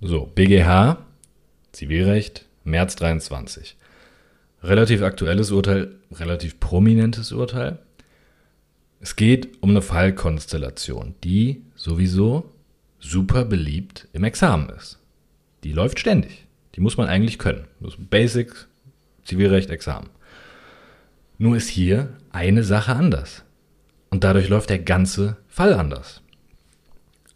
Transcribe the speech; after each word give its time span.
So, 0.00 0.30
BGH, 0.32 0.98
Zivilrecht, 1.72 2.44
März 2.62 2.94
23. 2.94 3.76
Relativ 4.62 5.02
aktuelles 5.02 5.50
Urteil, 5.50 5.96
relativ 6.12 6.60
prominentes 6.60 7.32
Urteil. 7.32 7.80
Es 9.00 9.16
geht 9.16 9.60
um 9.60 9.70
eine 9.70 9.82
Fallkonstellation, 9.82 11.16
die 11.24 11.62
sowieso 11.74 12.48
super 13.00 13.44
beliebt 13.44 14.06
im 14.12 14.22
Examen 14.22 14.68
ist. 14.68 15.00
Die 15.64 15.72
läuft 15.72 15.98
ständig. 15.98 16.46
Die 16.76 16.80
muss 16.80 16.96
man 16.96 17.08
eigentlich 17.08 17.40
können. 17.40 17.64
Das 17.80 17.94
Basic, 17.98 18.52
Zivilrecht, 19.24 19.70
Examen. 19.70 20.10
Nur 21.38 21.56
ist 21.56 21.68
hier 21.68 22.10
eine 22.30 22.62
Sache 22.62 22.94
anders. 22.94 23.42
Und 24.10 24.22
dadurch 24.22 24.48
läuft 24.48 24.70
der 24.70 24.78
ganze 24.78 25.38
Fall 25.48 25.74
anders. 25.74 26.22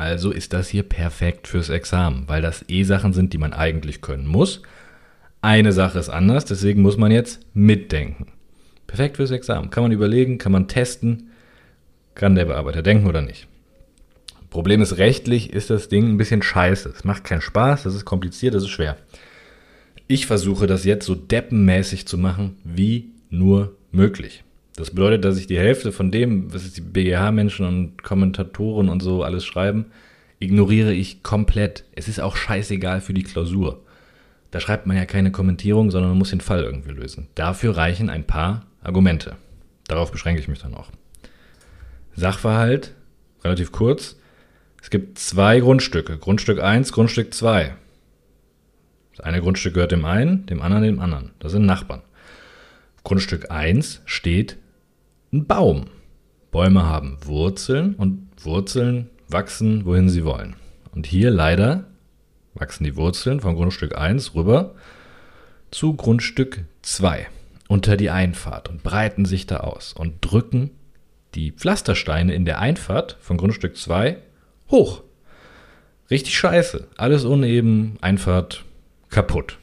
Also 0.03 0.33
ist 0.33 0.53
das 0.53 0.69
hier 0.69 0.83
perfekt 0.83 1.47
fürs 1.47 1.69
Examen, 1.69 2.25
weil 2.27 2.43
das 2.43 2.65
eh 2.67 2.83
Sachen 2.83 3.13
sind, 3.13 3.33
die 3.33 3.39
man 3.39 3.53
eigentlich 3.53 4.01
können 4.01 4.27
muss. 4.27 4.61
Eine 5.43 5.71
Sache 5.71 6.01
ist 6.01 6.09
anders, 6.09 6.45
deswegen 6.45 6.83
muss 6.83 6.97
man 6.97 7.13
jetzt 7.13 7.39
mitdenken. 7.55 8.27
Perfekt 8.89 9.19
fürs 9.19 9.31
Examen. 9.31 9.71
Kann 9.71 9.85
man 9.85 9.93
überlegen, 9.93 10.39
kann 10.39 10.51
man 10.51 10.67
testen, 10.67 11.31
kann 12.17 12.35
der 12.35 12.47
Bearbeiter 12.47 12.83
denken 12.83 13.07
oder 13.07 13.23
nicht. 13.23 13.47
Problem 14.51 14.83
ist, 14.83 14.99
rechtlich 14.99 15.53
ist 15.53 15.71
das 15.71 15.89
Ding 15.89 16.09
ein 16.09 16.17
bisschen 16.17 16.43
scheiße. 16.43 16.89
Es 16.89 17.05
macht 17.05 17.23
keinen 17.23 17.41
Spaß, 17.41 17.85
das 17.85 17.95
ist 17.95 18.05
kompliziert, 18.05 18.55
das 18.55 18.65
ist 18.65 18.71
schwer. 18.71 18.97
Ich 20.09 20.27
versuche 20.27 20.67
das 20.67 20.85
jetzt 20.85 21.07
so 21.07 21.15
deppenmäßig 21.15 22.09
zu 22.09 22.19
machen, 22.19 22.57
wie 22.65 23.13
nur 23.31 23.77
möglich. 23.93 24.43
Das 24.77 24.91
bedeutet, 24.91 25.25
dass 25.25 25.39
ich 25.39 25.47
die 25.47 25.59
Hälfte 25.59 25.93
von 25.93 26.11
dem, 26.11 26.53
was 26.53 26.73
die 26.73 26.81
BGH-Menschen 26.81 27.67
und 27.67 28.03
Kommentatoren 28.03 28.89
und 28.89 29.03
so 29.03 29.23
alles 29.23 29.45
schreiben, 29.45 29.87
ignoriere 30.39 30.93
ich 30.93 31.23
komplett. 31.23 31.85
Es 31.95 32.09
ist 32.09 32.21
auch 32.21 32.37
scheißegal 32.37 33.01
für 33.01 33.15
die 33.15 33.23
Klausur. 33.23 33.83
Da 34.51 34.61
schreibt 34.61 34.87
man 34.87 34.97
ja 34.97 35.07
keine 35.07 35.31
Kommentierung, 35.31 35.91
sondern 35.91 36.11
man 36.11 36.19
muss 36.19 36.31
den 36.31 36.41
Fall 36.41 36.63
irgendwie 36.63 36.93
lösen. 36.93 37.29
Dafür 37.35 37.77
reichen 37.77 38.11
ein 38.11 38.27
paar 38.27 38.67
Argumente. 38.83 39.37
Darauf 39.89 40.11
beschränke 40.11 40.41
ich 40.41 40.49
mich 40.49 40.61
dann 40.61 40.75
auch. 40.75 40.91
Sachverhalt, 42.15 42.95
relativ 43.45 43.73
kurz. 43.73 44.17
Es 44.83 44.91
gibt 44.91 45.19
zwei 45.19 45.61
Grundstücke. 45.61 46.19
Grundstück 46.19 46.61
1, 46.61 46.93
Grundstück 46.93 47.33
2. 47.33 47.75
Das 49.17 49.25
eine 49.25 49.41
Grundstück 49.41 49.75
gehört 49.75 49.93
dem 49.93 50.05
einen, 50.05 50.47
dem 50.47 50.61
anderen 50.61 50.85
dem 50.85 51.01
anderen. 51.01 51.31
Das 51.39 51.53
sind 51.53 51.67
Nachbarn. 51.67 52.03
Grundstück 53.05 53.51
1 53.51 54.03
steht 54.07 54.59
ein 55.33 55.47
Baum. 55.47 55.87
Bäume 56.51 56.85
haben 56.85 57.17
Wurzeln 57.25 57.95
und 57.95 58.29
Wurzeln 58.43 59.09
wachsen, 59.29 59.87
wohin 59.87 60.11
sie 60.11 60.25
wollen. 60.25 60.57
Und 60.95 61.07
hier 61.07 61.31
leider 61.31 61.85
wachsen 62.53 62.85
die 62.85 62.97
Wurzeln 62.97 63.41
von 63.41 63.55
Grundstück 63.55 63.97
1 63.97 64.35
rüber 64.35 64.75
zu 65.71 65.95
Grundstück 65.95 66.65
2 66.83 67.29
unter 67.69 67.97
die 67.97 68.11
Einfahrt 68.11 68.69
und 68.69 68.83
breiten 68.83 69.25
sich 69.25 69.47
da 69.47 69.61
aus 69.61 69.95
und 69.95 70.17
drücken 70.21 70.71
die 71.35 71.51
Pflastersteine 71.51 72.35
in 72.35 72.45
der 72.45 72.59
Einfahrt 72.59 73.17
von 73.21 73.39
Grundstück 73.39 73.79
2 73.79 74.19
hoch. 74.71 75.03
Richtig 76.11 76.37
scheiße. 76.37 76.89
Alles 76.99 77.25
uneben, 77.25 77.97
Einfahrt 78.03 78.67
kaputt. 79.09 79.57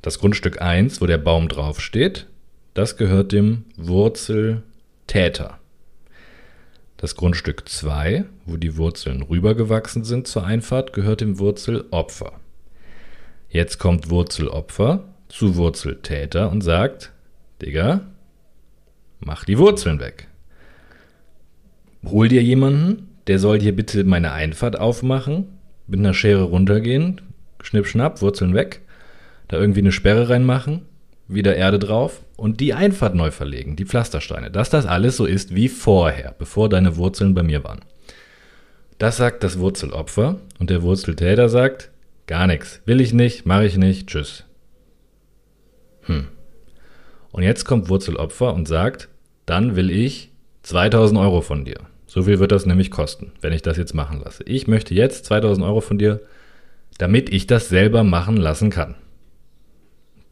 Das 0.00 0.18
Grundstück 0.18 0.62
1, 0.62 1.02
wo 1.02 1.06
der 1.06 1.18
Baum 1.18 1.48
draufsteht, 1.48 2.29
das 2.74 2.96
gehört 2.96 3.32
dem 3.32 3.64
Wurzeltäter. 3.76 5.58
Das 6.96 7.16
Grundstück 7.16 7.68
2, 7.68 8.24
wo 8.44 8.56
die 8.56 8.76
Wurzeln 8.76 9.22
rübergewachsen 9.22 10.04
sind 10.04 10.26
zur 10.28 10.44
Einfahrt, 10.44 10.92
gehört 10.92 11.22
dem 11.22 11.38
Wurzelopfer. 11.38 12.32
Jetzt 13.48 13.78
kommt 13.78 14.10
Wurzelopfer 14.10 15.04
zu 15.28 15.56
Wurzeltäter 15.56 16.50
und 16.50 16.60
sagt, 16.60 17.12
Digga, 17.62 18.02
mach 19.18 19.44
die 19.44 19.58
Wurzeln 19.58 19.98
weg. 19.98 20.28
Hol 22.04 22.28
dir 22.28 22.42
jemanden, 22.42 23.08
der 23.26 23.38
soll 23.38 23.58
dir 23.58 23.74
bitte 23.74 24.04
meine 24.04 24.32
Einfahrt 24.32 24.78
aufmachen, 24.78 25.58
mit 25.86 26.00
einer 26.00 26.14
Schere 26.14 26.42
runtergehen, 26.42 27.20
schnipp, 27.62 27.86
schnapp, 27.86 28.22
Wurzeln 28.22 28.54
weg, 28.54 28.80
da 29.48 29.58
irgendwie 29.58 29.80
eine 29.80 29.92
Sperre 29.92 30.28
reinmachen, 30.28 30.82
wieder 31.32 31.56
Erde 31.56 31.78
drauf 31.78 32.20
und 32.36 32.60
die 32.60 32.74
Einfahrt 32.74 33.14
neu 33.14 33.30
verlegen, 33.30 33.76
die 33.76 33.84
Pflastersteine. 33.84 34.50
Dass 34.50 34.70
das 34.70 34.86
alles 34.86 35.16
so 35.16 35.26
ist 35.26 35.54
wie 35.54 35.68
vorher, 35.68 36.34
bevor 36.38 36.68
deine 36.68 36.96
Wurzeln 36.96 37.34
bei 37.34 37.42
mir 37.42 37.64
waren. 37.64 37.80
Das 38.98 39.16
sagt 39.16 39.42
das 39.44 39.58
Wurzelopfer 39.58 40.36
und 40.58 40.70
der 40.70 40.82
Wurzeltäter 40.82 41.48
sagt, 41.48 41.90
gar 42.26 42.46
nichts, 42.46 42.82
will 42.84 43.00
ich 43.00 43.12
nicht, 43.12 43.46
mache 43.46 43.64
ich 43.64 43.76
nicht, 43.76 44.08
tschüss. 44.08 44.44
Hm. 46.02 46.28
Und 47.32 47.42
jetzt 47.42 47.64
kommt 47.64 47.88
Wurzelopfer 47.88 48.52
und 48.52 48.68
sagt, 48.68 49.08
dann 49.46 49.76
will 49.76 49.90
ich 49.90 50.30
2000 50.62 51.18
Euro 51.18 51.40
von 51.40 51.64
dir. 51.64 51.78
So 52.06 52.24
viel 52.24 52.40
wird 52.40 52.52
das 52.52 52.66
nämlich 52.66 52.90
kosten, 52.90 53.32
wenn 53.40 53.52
ich 53.52 53.62
das 53.62 53.76
jetzt 53.76 53.94
machen 53.94 54.20
lasse. 54.22 54.42
Ich 54.44 54.66
möchte 54.66 54.94
jetzt 54.94 55.24
2000 55.26 55.64
Euro 55.64 55.80
von 55.80 55.96
dir, 55.96 56.20
damit 56.98 57.32
ich 57.32 57.46
das 57.46 57.68
selber 57.68 58.04
machen 58.04 58.36
lassen 58.36 58.70
kann. 58.70 58.96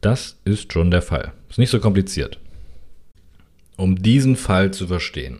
Das 0.01 0.37
ist 0.45 0.71
schon 0.71 0.91
der 0.91 1.01
Fall. 1.01 1.33
Ist 1.49 1.59
nicht 1.59 1.69
so 1.69 1.79
kompliziert. 1.79 2.39
Um 3.75 4.01
diesen 4.01 4.35
Fall 4.35 4.71
zu 4.71 4.87
verstehen, 4.87 5.39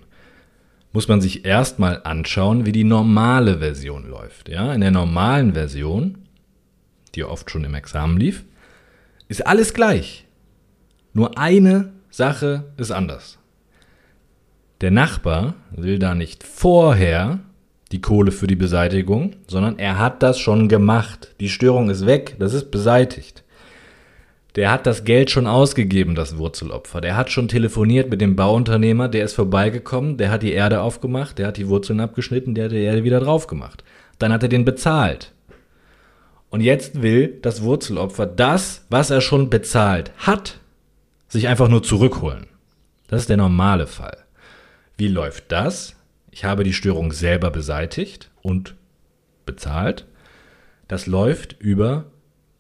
muss 0.92 1.08
man 1.08 1.22
sich 1.22 1.46
erstmal 1.46 2.02
anschauen, 2.04 2.66
wie 2.66 2.72
die 2.72 2.84
normale 2.84 3.60
Version 3.60 4.10
läuft. 4.10 4.50
Ja, 4.50 4.74
in 4.74 4.82
der 4.82 4.92
normalen 4.92 5.54
Version, 5.54 6.18
die 7.16 7.24
oft 7.24 7.52
schon 7.52 7.64
im 7.64 7.76
Examen 7.76 8.18
lief, 8.18 8.44
ist 9.28 9.46
alles 9.46 9.74
gleich. 9.74 10.26
Nur 11.14 11.38
eine 11.38 11.94
Sache 12.10 12.66
ist 12.78 12.92
anders. 12.92 13.38
Der 14.82 14.92
Nachbar 14.92 15.56
will 15.72 16.00
da 16.00 16.16
nicht 16.16 16.44
vorher 16.44 17.40
die 17.92 18.02
Kohle 18.02 18.32
für 18.32 18.48
die 18.48 18.56
Beseitigung, 18.56 19.36
sondern 19.48 19.78
er 19.80 20.00
hat 20.00 20.24
das 20.24 20.40
schon 20.40 20.70
gemacht. 20.70 21.36
Die 21.40 21.50
Störung 21.50 21.90
ist 21.90 22.06
weg, 22.06 22.36
das 22.40 22.54
ist 22.54 22.72
beseitigt. 22.72 23.44
Der 24.56 24.72
hat 24.72 24.88
das 24.88 25.04
Geld 25.04 25.30
schon 25.30 25.46
ausgegeben, 25.46 26.16
das 26.16 26.38
Wurzelopfer. 26.38 27.02
Der 27.02 27.16
hat 27.16 27.32
schon 27.32 27.48
telefoniert 27.48 28.10
mit 28.10 28.20
dem 28.20 28.36
Bauunternehmer, 28.36 29.08
der 29.08 29.26
ist 29.26 29.34
vorbeigekommen, 29.34 30.18
der 30.18 30.32
hat 30.32 30.42
die 30.42 30.54
Erde 30.54 30.82
aufgemacht, 30.82 31.38
der 31.38 31.48
hat 31.48 31.58
die 31.58 31.68
Wurzeln 31.68 32.00
abgeschnitten, 32.00 32.56
der 32.56 32.66
hat 32.66 32.72
die 32.72 32.82
Erde 32.82 33.04
wieder 33.04 33.20
drauf 33.20 33.48
gemacht. 33.48 33.84
Dann 34.18 34.34
hat 34.34 34.42
er 34.44 34.50
den 34.50 34.66
bezahlt. 34.66 35.34
Und 36.50 36.62
jetzt 36.62 37.04
will 37.04 37.38
das 37.42 37.62
Wurzelopfer 37.62 38.26
das, 38.26 38.86
was 38.90 39.12
er 39.12 39.22
schon 39.22 39.52
bezahlt 39.52 40.12
hat, 40.18 40.60
sich 41.28 41.48
einfach 41.48 41.68
nur 41.68 41.84
zurückholen. 41.84 42.48
Das 43.08 43.22
ist 43.22 43.30
der 43.30 43.38
normale 43.38 43.86
Fall. 43.86 44.18
Wie 44.98 45.08
läuft 45.08 45.52
das? 45.52 45.96
Ich 46.32 46.44
habe 46.44 46.64
die 46.64 46.74
Störung 46.74 47.12
selber 47.12 47.52
beseitigt 47.52 48.32
und 48.42 48.76
bezahlt. 49.46 50.06
Das 50.88 51.06
läuft 51.06 51.56
über 51.60 52.06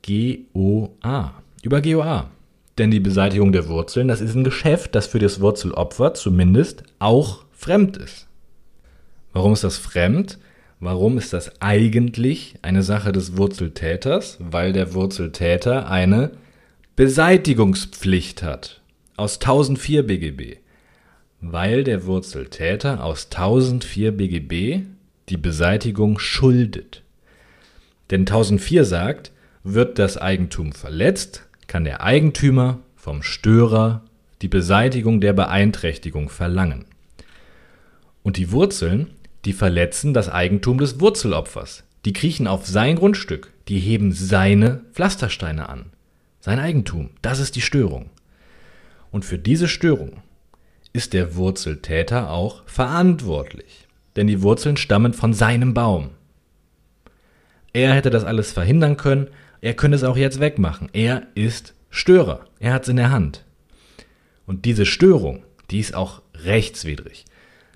GOA 0.05 1.33
über 1.61 1.81
GOA. 1.81 2.29
Denn 2.77 2.91
die 2.91 2.99
Beseitigung 2.99 3.51
der 3.51 3.67
Wurzeln, 3.67 4.07
das 4.07 4.21
ist 4.21 4.35
ein 4.35 4.43
Geschäft, 4.43 4.95
das 4.95 5.07
für 5.07 5.19
das 5.19 5.41
Wurzelopfer 5.41 6.13
zumindest 6.13 6.83
auch 6.99 7.43
fremd 7.51 7.97
ist. 7.97 8.27
Warum 9.33 9.53
ist 9.53 9.63
das 9.63 9.77
fremd? 9.77 10.39
Warum 10.79 11.17
ist 11.17 11.33
das 11.33 11.61
eigentlich 11.61 12.55
eine 12.61 12.83
Sache 12.83 13.11
des 13.11 13.35
Wurzeltäters? 13.35 14.37
Weil 14.39 14.71
der 14.71 14.93
Wurzeltäter 14.93 15.89
eine 15.89 16.31
Beseitigungspflicht 16.95 18.43
hat 18.43 18.81
aus 19.17 19.35
1004 19.35 20.03
BGB. 20.03 20.57
Weil 21.41 21.83
der 21.83 22.05
Wurzeltäter 22.05 23.03
aus 23.03 23.25
1004 23.25 24.13
BGB 24.13 24.85
die 25.27 25.37
Beseitigung 25.37 26.17
schuldet. 26.17 27.03
Denn 28.09 28.21
1004 28.21 28.85
sagt, 28.85 29.31
wird 29.63 29.99
das 29.99 30.17
Eigentum 30.17 30.71
verletzt, 30.71 31.48
kann 31.69 31.85
der 31.85 32.01
Eigentümer 32.01 32.79
vom 32.95 33.23
Störer 33.23 34.01
die 34.41 34.47
Beseitigung 34.49 35.21
der 35.21 35.33
Beeinträchtigung 35.33 36.27
verlangen. 36.27 36.85
Und 38.23 38.37
die 38.37 38.51
Wurzeln, 38.51 39.11
die 39.45 39.53
verletzen 39.53 40.13
das 40.13 40.29
Eigentum 40.29 40.79
des 40.79 40.99
Wurzelopfers. 40.99 41.83
Die 42.05 42.13
kriechen 42.13 42.47
auf 42.47 42.65
sein 42.65 42.95
Grundstück, 42.95 43.53
die 43.67 43.79
heben 43.79 44.11
seine 44.11 44.81
Pflastersteine 44.93 45.69
an. 45.69 45.91
Sein 46.39 46.59
Eigentum, 46.59 47.11
das 47.21 47.39
ist 47.39 47.55
die 47.55 47.61
Störung. 47.61 48.09
Und 49.11 49.23
für 49.23 49.37
diese 49.37 49.67
Störung 49.67 50.23
ist 50.91 51.13
der 51.13 51.35
Wurzeltäter 51.35 52.31
auch 52.31 52.63
verantwortlich. 52.65 53.87
Denn 54.15 54.27
die 54.27 54.41
Wurzeln 54.41 54.75
stammen 54.75 55.13
von 55.13 55.33
seinem 55.33 55.73
Baum. 55.75 56.09
Er 57.73 57.93
hätte 57.93 58.09
das 58.09 58.23
alles 58.23 58.51
verhindern 58.51 58.97
können, 58.97 59.27
er 59.61 59.73
könnte 59.73 59.95
es 59.95 60.03
auch 60.03 60.17
jetzt 60.17 60.39
wegmachen. 60.39 60.89
Er 60.93 61.27
ist 61.35 61.73
Störer. 61.89 62.45
Er 62.59 62.73
hat 62.73 62.83
es 62.83 62.89
in 62.89 62.97
der 62.97 63.11
Hand. 63.11 63.43
Und 64.45 64.65
diese 64.65 64.85
Störung, 64.85 65.43
die 65.69 65.79
ist 65.79 65.93
auch 65.95 66.21
rechtswidrig. 66.35 67.25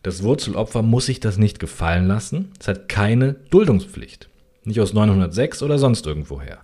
Das 0.02 0.24
Wurzelopfer 0.24 0.82
muss 0.82 1.06
sich 1.06 1.20
das 1.20 1.38
nicht 1.38 1.60
gefallen 1.60 2.08
lassen. 2.08 2.52
Es 2.60 2.68
hat 2.68 2.90
keine 2.90 3.34
Duldungspflicht. 3.50 4.30
nicht 4.66 4.80
aus 4.80 4.94
906 4.94 5.62
oder 5.62 5.78
sonst 5.78 6.06
irgendwoher. 6.06 6.60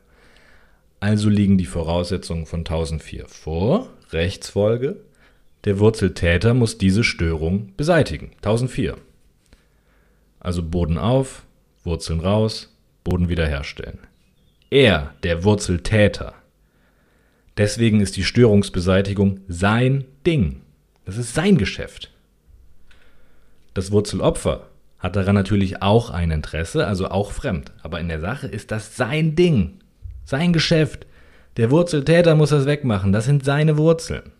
Also 0.99 1.29
liegen 1.29 1.57
die 1.57 1.65
Voraussetzungen 1.65 2.45
von 2.45 2.59
1004 2.59 3.27
vor, 3.27 3.89
Rechtsfolge, 4.11 4.97
der 5.65 5.79
Wurzeltäter 5.79 6.53
muss 6.53 6.77
diese 6.77 7.03
Störung 7.03 7.73
beseitigen. 7.75 8.31
1004. 8.37 8.97
Also 10.39 10.63
Boden 10.63 10.97
auf, 10.97 11.43
Wurzeln 11.83 12.21
raus, 12.21 12.73
Boden 13.03 13.29
wiederherstellen. 13.29 13.99
Er, 14.69 15.13
der 15.23 15.43
Wurzeltäter. 15.43 16.35
Deswegen 17.57 18.01
ist 18.01 18.17
die 18.17 18.23
Störungsbeseitigung 18.23 19.39
sein 19.47 20.05
Ding. 20.25 20.61
Das 21.05 21.17
ist 21.17 21.33
sein 21.33 21.57
Geschäft. 21.57 22.11
Das 23.73 23.91
Wurzelopfer 23.91 24.67
hat 24.99 25.15
daran 25.15 25.35
natürlich 25.35 25.81
auch 25.81 26.09
ein 26.11 26.29
Interesse, 26.29 26.85
also 26.85 27.09
auch 27.09 27.31
fremd. 27.31 27.71
Aber 27.81 27.99
in 27.99 28.09
der 28.09 28.19
Sache 28.19 28.47
ist 28.47 28.69
das 28.71 28.95
sein 28.95 29.35
Ding, 29.35 29.79
sein 30.23 30.53
Geschäft. 30.53 31.07
Der 31.57 31.71
Wurzeltäter 31.71 32.35
muss 32.35 32.51
das 32.51 32.65
wegmachen, 32.65 33.11
das 33.11 33.25
sind 33.25 33.43
seine 33.43 33.77
Wurzeln. 33.77 34.31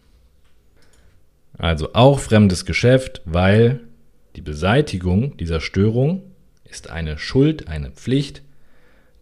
Also 1.57 1.93
auch 1.93 2.19
fremdes 2.19 2.65
Geschäft, 2.65 3.21
weil 3.25 3.81
die 4.35 4.41
Beseitigung 4.41 5.35
dieser 5.37 5.59
Störung 5.59 6.21
ist 6.65 6.89
eine 6.89 7.17
Schuld, 7.17 7.67
eine 7.67 7.89
Pflicht 7.89 8.43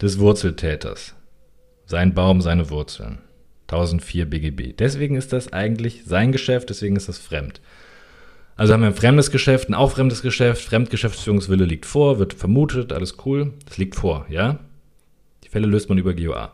des 0.01 0.19
Wurzeltäters. 0.19 1.15
Sein 1.85 2.13
Baum, 2.13 2.41
seine 2.41 2.69
Wurzeln. 2.69 3.19
1004 3.67 4.25
BGB. 4.29 4.77
Deswegen 4.77 5.15
ist 5.15 5.33
das 5.33 5.51
eigentlich 5.51 6.03
sein 6.05 6.31
Geschäft, 6.31 6.69
deswegen 6.69 6.95
ist 6.95 7.09
das 7.09 7.17
fremd. 7.17 7.61
Also 8.55 8.73
haben 8.73 8.81
wir 8.81 8.87
ein 8.87 8.95
fremdes 8.95 9.29
Geschäft, 9.29 9.69
ein 9.69 9.75
auch 9.75 9.91
fremdes 9.91 10.21
Geschäft, 10.21 10.63
Fremdgeschäftsführungswille 10.63 11.65
liegt 11.65 11.85
vor, 11.85 12.17
wird 12.17 12.33
vermutet, 12.33 12.91
alles 12.91 13.17
cool. 13.25 13.53
Das 13.65 13.77
liegt 13.77 13.95
vor, 13.95 14.25
ja? 14.29 14.59
Die 15.43 15.49
Fälle 15.49 15.67
löst 15.67 15.89
man 15.89 15.97
über 15.97 16.13
GOA. 16.13 16.53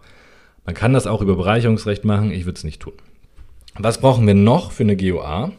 Man 0.66 0.76
kann 0.76 0.94
das 0.94 1.08
auch 1.08 1.22
über 1.22 1.36
Bereicherungsrecht 1.36 2.04
machen, 2.04 2.32
ich 2.32 2.46
würde 2.46 2.58
es 2.58 2.64
nicht 2.64 2.82
tun. 2.82 2.94
Was 3.76 4.00
brauchen 4.00 4.28
wir 4.28 4.34
noch 4.34 4.72
für 4.72 4.84
eine 4.84 4.98
GOA? 4.98 5.52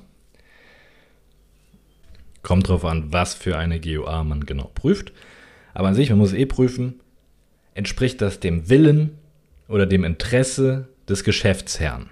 Kommt 2.42 2.68
drauf 2.68 2.84
an, 2.84 3.12
was 3.12 3.34
für 3.34 3.56
eine 3.56 3.80
GOA 3.80 4.22
man 4.24 4.44
genau 4.44 4.70
prüft. 4.74 5.12
Aber 5.72 5.88
an 5.88 5.94
sich, 5.94 6.10
man 6.10 6.18
muss 6.18 6.32
eh 6.32 6.46
prüfen, 6.46 7.00
entspricht 7.74 8.20
das 8.20 8.40
dem 8.40 8.68
Willen 8.68 9.18
oder 9.68 9.86
dem 9.86 10.04
Interesse 10.04 10.88
des 11.08 11.24
Geschäftsherrn. 11.24 12.10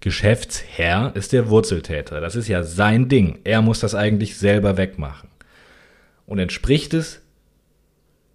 Geschäftsherr 0.00 1.12
ist 1.14 1.32
der 1.32 1.48
Wurzeltäter. 1.48 2.20
Das 2.20 2.34
ist 2.34 2.48
ja 2.48 2.64
sein 2.64 3.08
Ding. 3.08 3.38
Er 3.44 3.62
muss 3.62 3.80
das 3.80 3.94
eigentlich 3.94 4.36
selber 4.36 4.76
wegmachen. 4.76 5.28
Und 6.26 6.38
entspricht 6.38 6.94
es 6.94 7.20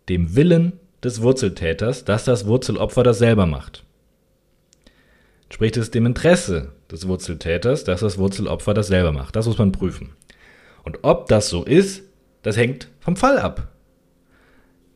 dem 0.07 0.35
Willen 0.35 0.79
des 1.03 1.21
Wurzeltäters, 1.21 2.05
dass 2.05 2.23
das 2.23 2.45
Wurzelopfer 2.45 3.03
das 3.03 3.17
selber 3.17 3.45
macht? 3.45 3.83
Entspricht 5.45 5.77
es 5.77 5.91
dem 5.91 6.05
Interesse 6.05 6.73
des 6.91 7.07
Wurzeltäters, 7.07 7.83
dass 7.83 8.01
das 8.01 8.17
Wurzelopfer 8.17 8.73
das 8.73 8.87
selber 8.87 9.11
macht? 9.11 9.35
Das 9.35 9.45
muss 9.45 9.57
man 9.57 9.71
prüfen. 9.71 10.13
Und 10.83 10.99
ob 11.03 11.27
das 11.27 11.49
so 11.49 11.63
ist, 11.63 12.03
das 12.43 12.57
hängt 12.57 12.87
vom 12.99 13.17
Fall 13.17 13.39
ab. 13.39 13.73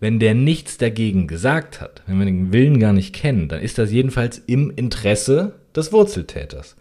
Wenn 0.01 0.17
der 0.17 0.33
nichts 0.33 0.79
dagegen 0.79 1.27
gesagt 1.27 1.79
hat, 1.79 2.01
wenn 2.07 2.17
wir 2.17 2.25
den 2.25 2.51
Willen 2.51 2.79
gar 2.79 2.91
nicht 2.91 3.13
kennen, 3.13 3.47
dann 3.47 3.61
ist 3.61 3.77
das 3.77 3.91
jedenfalls 3.91 4.39
im 4.39 4.71
Interesse 4.75 5.53
des 5.75 5.93
Wurzeltäters, 5.93 6.75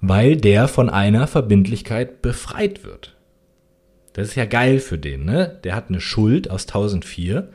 weil 0.00 0.36
der 0.36 0.66
von 0.66 0.90
einer 0.90 1.28
Verbindlichkeit 1.28 2.22
befreit 2.22 2.82
wird. 2.82 3.16
Das 4.14 4.26
ist 4.26 4.34
ja 4.34 4.46
geil 4.46 4.80
für 4.80 4.98
den, 4.98 5.24
ne? 5.24 5.60
Der 5.62 5.76
hat 5.76 5.90
eine 5.90 6.00
Schuld 6.00 6.50
aus 6.50 6.66
1004 6.66 7.48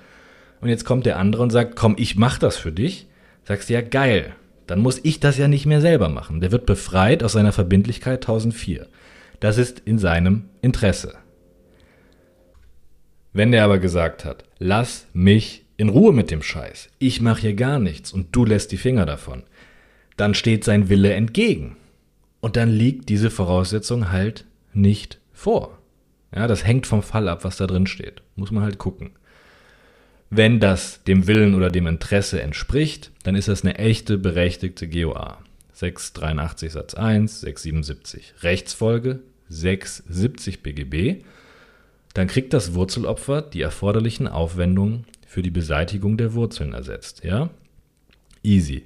und 0.62 0.70
jetzt 0.70 0.86
kommt 0.86 1.06
der 1.06 1.20
andere 1.20 1.44
und 1.44 1.50
sagt, 1.50 1.76
komm, 1.76 1.96
ich 2.00 2.16
mach 2.16 2.40
das 2.40 2.56
für 2.56 2.72
dich. 2.72 3.08
Sagst 3.44 3.70
du 3.70 3.74
ja 3.74 3.82
geil, 3.82 4.34
dann 4.66 4.80
muss 4.80 5.02
ich 5.04 5.20
das 5.20 5.38
ja 5.38 5.50
nicht 5.50 5.66
mehr 5.66 5.82
selber 5.82 6.08
machen. 6.08 6.40
Der 6.40 6.54
wird 6.54 6.66
befreit 6.66 7.22
aus 7.22 7.34
seiner 7.34 7.52
Verbindlichkeit 7.52 8.24
1004. 8.24 8.88
Das 9.42 9.58
ist 9.58 9.82
in 9.82 10.00
seinem 10.00 10.46
Interesse. 10.62 11.16
Wenn 13.36 13.52
der 13.52 13.66
aber 13.66 13.80
gesagt 13.80 14.24
hat, 14.24 14.46
lass 14.60 15.08
mich 15.12 15.66
in 15.76 15.90
Ruhe 15.90 16.14
mit 16.14 16.32
dem 16.32 16.42
Scheiß, 16.42 16.88
ich 17.00 17.20
mache 17.20 17.42
hier 17.42 17.54
gar 17.54 17.80
nichts 17.80 18.14
und 18.14 18.34
du 18.34 18.46
lässt 18.46 18.72
die 18.72 18.78
Finger 18.78 19.06
davon, 19.06 19.44
dann 20.16 20.34
steht 20.34 20.64
sein 20.64 20.88
Wille 20.88 21.12
entgegen. 21.12 21.76
Und 22.40 22.56
dann 22.56 22.70
liegt 22.70 23.10
diese 23.10 23.30
Voraussetzung 23.30 24.10
halt 24.10 24.46
nicht 24.74 25.20
vor. 25.34 25.78
Ja, 26.34 26.48
das 26.48 26.66
hängt 26.66 26.88
vom 26.88 27.04
Fall 27.04 27.28
ab, 27.28 27.44
was 27.44 27.58
da 27.58 27.68
drin 27.68 27.88
steht. 27.88 28.22
Muss 28.38 28.52
man 28.52 28.64
halt 28.64 28.78
gucken. 28.78 29.12
Wenn 30.30 30.62
das 30.62 31.04
dem 31.04 31.28
Willen 31.28 31.56
oder 31.56 31.70
dem 31.70 31.88
Interesse 31.88 32.42
entspricht, 32.42 33.12
dann 33.24 33.36
ist 33.36 33.50
das 33.50 33.64
eine 33.64 33.78
echte 33.78 34.18
berechtigte 34.18 34.88
GOA. 34.88 35.40
683 35.74 36.72
Satz 36.72 36.94
1, 36.94 37.42
677. 37.42 38.36
Rechtsfolge 38.44 39.20
670 39.50 40.64
BGB. 40.64 41.26
Dann 42.16 42.28
kriegt 42.28 42.54
das 42.54 42.74
Wurzelopfer 42.74 43.42
die 43.42 43.62
erforderlichen 43.62 44.28
Aufwendungen 44.28 45.06
für 45.28 45.42
die 45.42 45.52
Beseitigung 45.52 46.16
der 46.18 46.34
Wurzeln 46.34 46.74
ersetzt. 46.74 47.24
Ja? 47.26 47.50
Easy. 48.42 48.86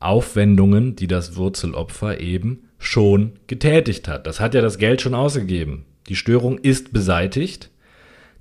Aufwendungen, 0.00 0.94
die 0.94 1.06
das 1.06 1.34
Wurzelopfer 1.34 2.20
eben 2.20 2.68
schon 2.78 3.32
getätigt 3.46 4.06
hat. 4.06 4.26
Das 4.26 4.38
hat 4.38 4.54
ja 4.54 4.60
das 4.60 4.76
Geld 4.76 5.00
schon 5.00 5.14
ausgegeben. 5.14 5.86
Die 6.08 6.14
Störung 6.14 6.58
ist 6.58 6.92
beseitigt, 6.92 7.70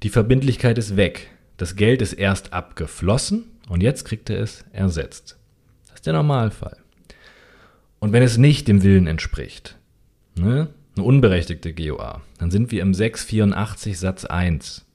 die 0.03 0.09
Verbindlichkeit 0.09 0.77
ist 0.77 0.97
weg. 0.97 1.29
Das 1.55 1.77
Geld 1.77 2.01
ist 2.01 2.13
erst 2.13 2.51
abgeflossen 2.51 3.45
und 3.69 3.81
jetzt 3.81 4.03
kriegt 4.03 4.29
er 4.29 4.41
es 4.41 4.65
ersetzt. 4.73 5.37
Das 5.85 5.95
ist 5.95 6.05
der 6.05 6.13
Normalfall. 6.13 6.77
Und 7.99 8.11
wenn 8.11 8.23
es 8.23 8.37
nicht 8.37 8.67
dem 8.67 8.83
Willen 8.83 9.07
entspricht, 9.07 9.77
ne, 10.35 10.67
eine 10.97 11.07
unberechtigte 11.07 11.73
GOA, 11.73 12.21
dann 12.39 12.51
sind 12.51 12.71
wir 12.71 12.81
im 12.81 12.93
684 12.93 13.97
Satz 13.99 14.25
1 14.25 14.85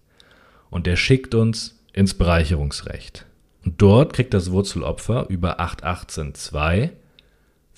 und 0.70 0.86
der 0.86 0.96
schickt 0.96 1.34
uns 1.34 1.78
ins 1.92 2.14
Bereicherungsrecht. 2.14 3.26
Und 3.64 3.80
dort 3.80 4.12
kriegt 4.12 4.34
das 4.34 4.50
Wurzelopfer 4.50 5.26
über 5.28 5.60
818.2 5.60 6.90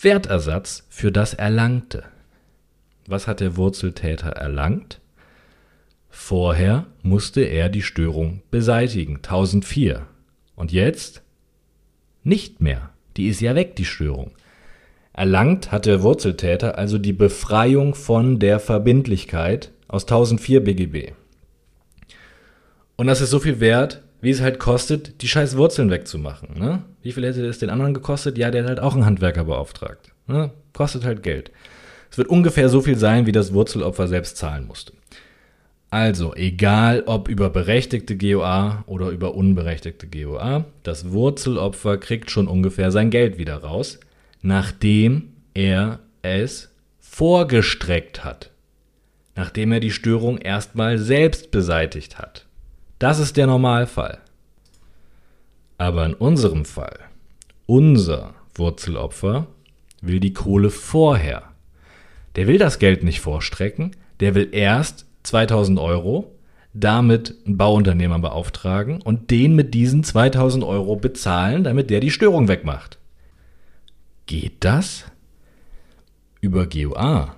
Wertersatz 0.00 0.86
für 0.88 1.12
das 1.12 1.34
Erlangte. 1.34 2.04
Was 3.06 3.26
hat 3.26 3.40
der 3.40 3.56
Wurzeltäter 3.56 4.30
erlangt? 4.30 5.00
Vorher 6.08 6.86
musste 7.02 7.42
er 7.42 7.68
die 7.68 7.82
Störung 7.82 8.42
beseitigen, 8.50 9.16
1004. 9.16 10.06
Und 10.54 10.72
jetzt? 10.72 11.22
Nicht 12.22 12.60
mehr. 12.60 12.90
Die 13.16 13.28
ist 13.28 13.40
ja 13.40 13.54
weg, 13.54 13.76
die 13.76 13.84
Störung. 13.84 14.32
Erlangt 15.14 15.70
hat 15.70 15.86
der 15.86 16.02
Wurzeltäter 16.02 16.76
also 16.76 16.98
die 16.98 17.12
Befreiung 17.12 17.94
von 17.94 18.40
der 18.40 18.58
Verbindlichkeit 18.58 19.70
aus 19.86 20.02
1004 20.02 20.64
BGB. 20.64 21.12
Und 22.96 23.06
das 23.06 23.20
ist 23.20 23.30
so 23.30 23.38
viel 23.38 23.60
wert, 23.60 24.02
wie 24.20 24.30
es 24.30 24.40
halt 24.40 24.58
kostet, 24.58 25.22
die 25.22 25.28
scheiß 25.28 25.56
Wurzeln 25.56 25.90
wegzumachen. 25.90 26.58
Ne? 26.58 26.82
Wie 27.02 27.12
viel 27.12 27.24
hätte 27.24 27.46
es 27.46 27.60
den 27.60 27.70
anderen 27.70 27.94
gekostet? 27.94 28.38
Ja, 28.38 28.50
der 28.50 28.62
hat 28.62 28.68
halt 28.68 28.80
auch 28.80 28.94
einen 28.94 29.06
Handwerker 29.06 29.44
beauftragt. 29.44 30.10
Ne? 30.26 30.50
Kostet 30.72 31.04
halt 31.04 31.22
Geld. 31.22 31.52
Es 32.10 32.18
wird 32.18 32.28
ungefähr 32.28 32.68
so 32.68 32.80
viel 32.80 32.98
sein, 32.98 33.26
wie 33.26 33.32
das 33.32 33.52
Wurzelopfer 33.52 34.08
selbst 34.08 34.36
zahlen 34.36 34.66
musste. 34.66 34.94
Also, 35.90 36.34
egal 36.34 37.04
ob 37.06 37.28
über 37.28 37.50
berechtigte 37.50 38.16
GOA 38.16 38.82
oder 38.86 39.10
über 39.10 39.36
unberechtigte 39.36 40.08
GOA, 40.08 40.64
das 40.82 41.12
Wurzelopfer 41.12 41.98
kriegt 41.98 42.32
schon 42.32 42.48
ungefähr 42.48 42.90
sein 42.90 43.10
Geld 43.10 43.38
wieder 43.38 43.58
raus, 43.58 44.00
nachdem 44.44 45.30
er 45.54 46.00
es 46.20 46.70
vorgestreckt 47.00 48.24
hat, 48.24 48.50
nachdem 49.34 49.72
er 49.72 49.80
die 49.80 49.90
Störung 49.90 50.36
erstmal 50.36 50.98
selbst 50.98 51.50
beseitigt 51.50 52.18
hat. 52.18 52.44
Das 52.98 53.18
ist 53.18 53.38
der 53.38 53.46
Normalfall. 53.46 54.18
Aber 55.78 56.04
in 56.04 56.12
unserem 56.12 56.66
Fall, 56.66 56.98
unser 57.64 58.34
Wurzelopfer 58.54 59.46
will 60.02 60.20
die 60.20 60.34
Kohle 60.34 60.68
vorher. 60.68 61.44
Der 62.36 62.46
will 62.46 62.58
das 62.58 62.78
Geld 62.78 63.02
nicht 63.02 63.22
vorstrecken, 63.22 63.92
der 64.20 64.34
will 64.34 64.50
erst 64.52 65.06
2000 65.22 65.78
Euro, 65.78 66.34
damit 66.74 67.34
einen 67.46 67.56
Bauunternehmer 67.56 68.18
beauftragen 68.18 69.00
und 69.00 69.30
den 69.30 69.54
mit 69.54 69.72
diesen 69.72 70.04
2000 70.04 70.64
Euro 70.64 70.96
bezahlen, 70.96 71.64
damit 71.64 71.88
der 71.88 72.00
die 72.00 72.10
Störung 72.10 72.48
wegmacht. 72.48 72.98
Geht 74.26 74.64
das? 74.64 75.04
Über 76.40 76.66
GUA 76.66 77.36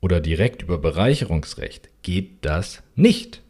oder 0.00 0.20
direkt 0.20 0.62
über 0.62 0.78
Bereicherungsrecht 0.78 1.88
geht 2.02 2.44
das 2.44 2.82
nicht. 2.94 3.42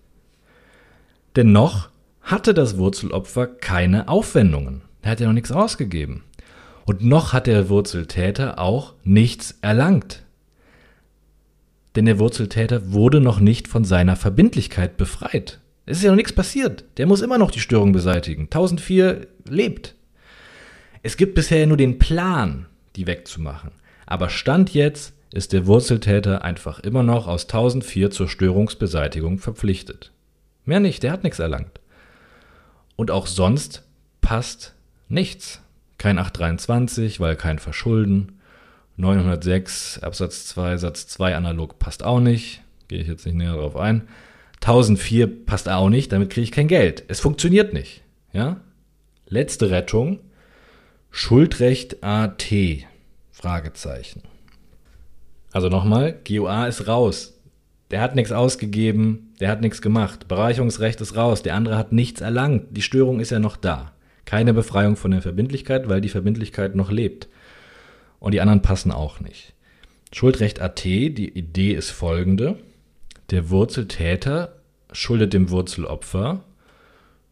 Denn 1.34 1.52
noch 1.52 1.90
hatte 2.22 2.54
das 2.54 2.78
Wurzelopfer 2.78 3.46
keine 3.46 4.08
Aufwendungen. 4.08 4.82
Er 5.02 5.12
hat 5.12 5.20
ja 5.20 5.26
noch 5.26 5.34
nichts 5.34 5.52
ausgegeben. 5.52 6.24
Und 6.84 7.04
noch 7.04 7.32
hat 7.32 7.46
der 7.46 7.68
Wurzeltäter 7.68 8.58
auch 8.58 8.94
nichts 9.02 9.58
erlangt. 9.60 10.24
Denn 11.96 12.06
der 12.06 12.18
Wurzeltäter 12.18 12.92
wurde 12.92 13.20
noch 13.20 13.40
nicht 13.40 13.68
von 13.68 13.84
seiner 13.84 14.16
Verbindlichkeit 14.16 14.96
befreit. 14.96 15.60
Es 15.84 15.98
ist 15.98 16.04
ja 16.04 16.10
noch 16.10 16.16
nichts 16.16 16.32
passiert. 16.32 16.84
Der 16.96 17.06
muss 17.06 17.22
immer 17.22 17.38
noch 17.38 17.50
die 17.50 17.60
Störung 17.60 17.92
beseitigen. 17.92 18.44
1004 18.44 19.26
lebt. 19.48 19.95
Es 21.06 21.16
gibt 21.16 21.36
bisher 21.36 21.68
nur 21.68 21.76
den 21.76 22.00
Plan, 22.00 22.66
die 22.96 23.06
wegzumachen. 23.06 23.70
Aber 24.06 24.28
Stand 24.28 24.74
jetzt 24.74 25.14
ist 25.32 25.52
der 25.52 25.68
Wurzeltäter 25.68 26.42
einfach 26.42 26.80
immer 26.80 27.04
noch 27.04 27.28
aus 27.28 27.44
1004 27.44 28.10
zur 28.10 28.28
Störungsbeseitigung 28.28 29.38
verpflichtet. 29.38 30.10
Mehr 30.64 30.80
nicht, 30.80 31.04
der 31.04 31.12
hat 31.12 31.22
nichts 31.22 31.38
erlangt. 31.38 31.78
Und 32.96 33.12
auch 33.12 33.28
sonst 33.28 33.84
passt 34.20 34.74
nichts. 35.08 35.62
Kein 35.96 36.18
823, 36.18 37.20
weil 37.20 37.36
kein 37.36 37.60
Verschulden. 37.60 38.40
906 38.96 40.00
Absatz 40.00 40.46
2 40.46 40.76
Satz 40.76 41.06
2 41.06 41.36
analog 41.36 41.78
passt 41.78 42.02
auch 42.02 42.18
nicht. 42.18 42.62
Gehe 42.88 43.00
ich 43.00 43.06
jetzt 43.06 43.26
nicht 43.26 43.36
näher 43.36 43.54
drauf 43.54 43.76
ein. 43.76 44.08
1004 44.56 45.46
passt 45.46 45.68
auch 45.68 45.88
nicht, 45.88 46.10
damit 46.10 46.30
kriege 46.30 46.42
ich 46.42 46.50
kein 46.50 46.66
Geld. 46.66 47.04
Es 47.06 47.20
funktioniert 47.20 47.72
nicht. 47.72 48.02
Ja? 48.32 48.60
Letzte 49.28 49.70
Rettung. 49.70 50.18
Schuldrecht 51.18 52.04
AT. 52.04 52.52
Fragezeichen. 53.32 54.20
Also 55.50 55.70
nochmal, 55.70 56.14
GOA 56.28 56.66
ist 56.66 56.88
raus. 56.88 57.40
Der 57.90 58.02
hat 58.02 58.14
nichts 58.14 58.32
ausgegeben, 58.32 59.32
der 59.40 59.48
hat 59.48 59.62
nichts 59.62 59.80
gemacht. 59.80 60.28
Bereicherungsrecht 60.28 61.00
ist 61.00 61.16
raus, 61.16 61.42
der 61.42 61.54
andere 61.54 61.78
hat 61.78 61.90
nichts 61.90 62.20
erlangt. 62.20 62.76
Die 62.76 62.82
Störung 62.82 63.18
ist 63.18 63.30
ja 63.30 63.38
noch 63.38 63.56
da. 63.56 63.92
Keine 64.26 64.52
Befreiung 64.52 64.96
von 64.96 65.10
der 65.10 65.22
Verbindlichkeit, 65.22 65.88
weil 65.88 66.02
die 66.02 66.10
Verbindlichkeit 66.10 66.74
noch 66.76 66.90
lebt. 66.90 67.28
Und 68.18 68.32
die 68.32 68.42
anderen 68.42 68.60
passen 68.60 68.92
auch 68.92 69.18
nicht. 69.18 69.54
Schuldrecht 70.12 70.60
AT, 70.60 70.84
die 70.84 71.30
Idee 71.30 71.72
ist 71.72 71.92
folgende. 71.92 72.58
Der 73.30 73.48
Wurzeltäter 73.48 74.56
schuldet 74.92 75.32
dem 75.32 75.48
Wurzelopfer 75.48 76.44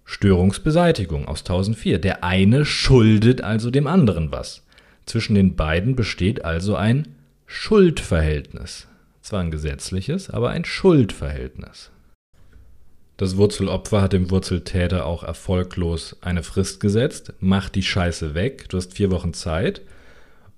Störungsbeseitigung 0.04 1.26
aus 1.26 1.40
1004. 1.40 1.98
Der 1.98 2.24
eine 2.24 2.64
schuldet 2.64 3.42
also 3.42 3.70
dem 3.70 3.86
anderen 3.86 4.32
was. 4.32 4.64
Zwischen 5.06 5.34
den 5.34 5.56
beiden 5.56 5.96
besteht 5.96 6.44
also 6.44 6.76
ein 6.76 7.08
Schuldverhältnis. 7.46 8.88
Zwar 9.20 9.40
ein 9.40 9.50
gesetzliches, 9.50 10.30
aber 10.30 10.50
ein 10.50 10.64
Schuldverhältnis. 10.64 11.90
Das 13.16 13.36
Wurzelopfer 13.36 14.02
hat 14.02 14.12
dem 14.12 14.30
Wurzeltäter 14.30 15.06
auch 15.06 15.22
erfolglos 15.22 16.16
eine 16.20 16.42
Frist 16.42 16.80
gesetzt, 16.80 17.32
macht 17.38 17.76
die 17.76 17.82
Scheiße 17.82 18.34
weg, 18.34 18.68
du 18.68 18.76
hast 18.76 18.94
vier 18.94 19.10
Wochen 19.12 19.34
Zeit, 19.34 19.82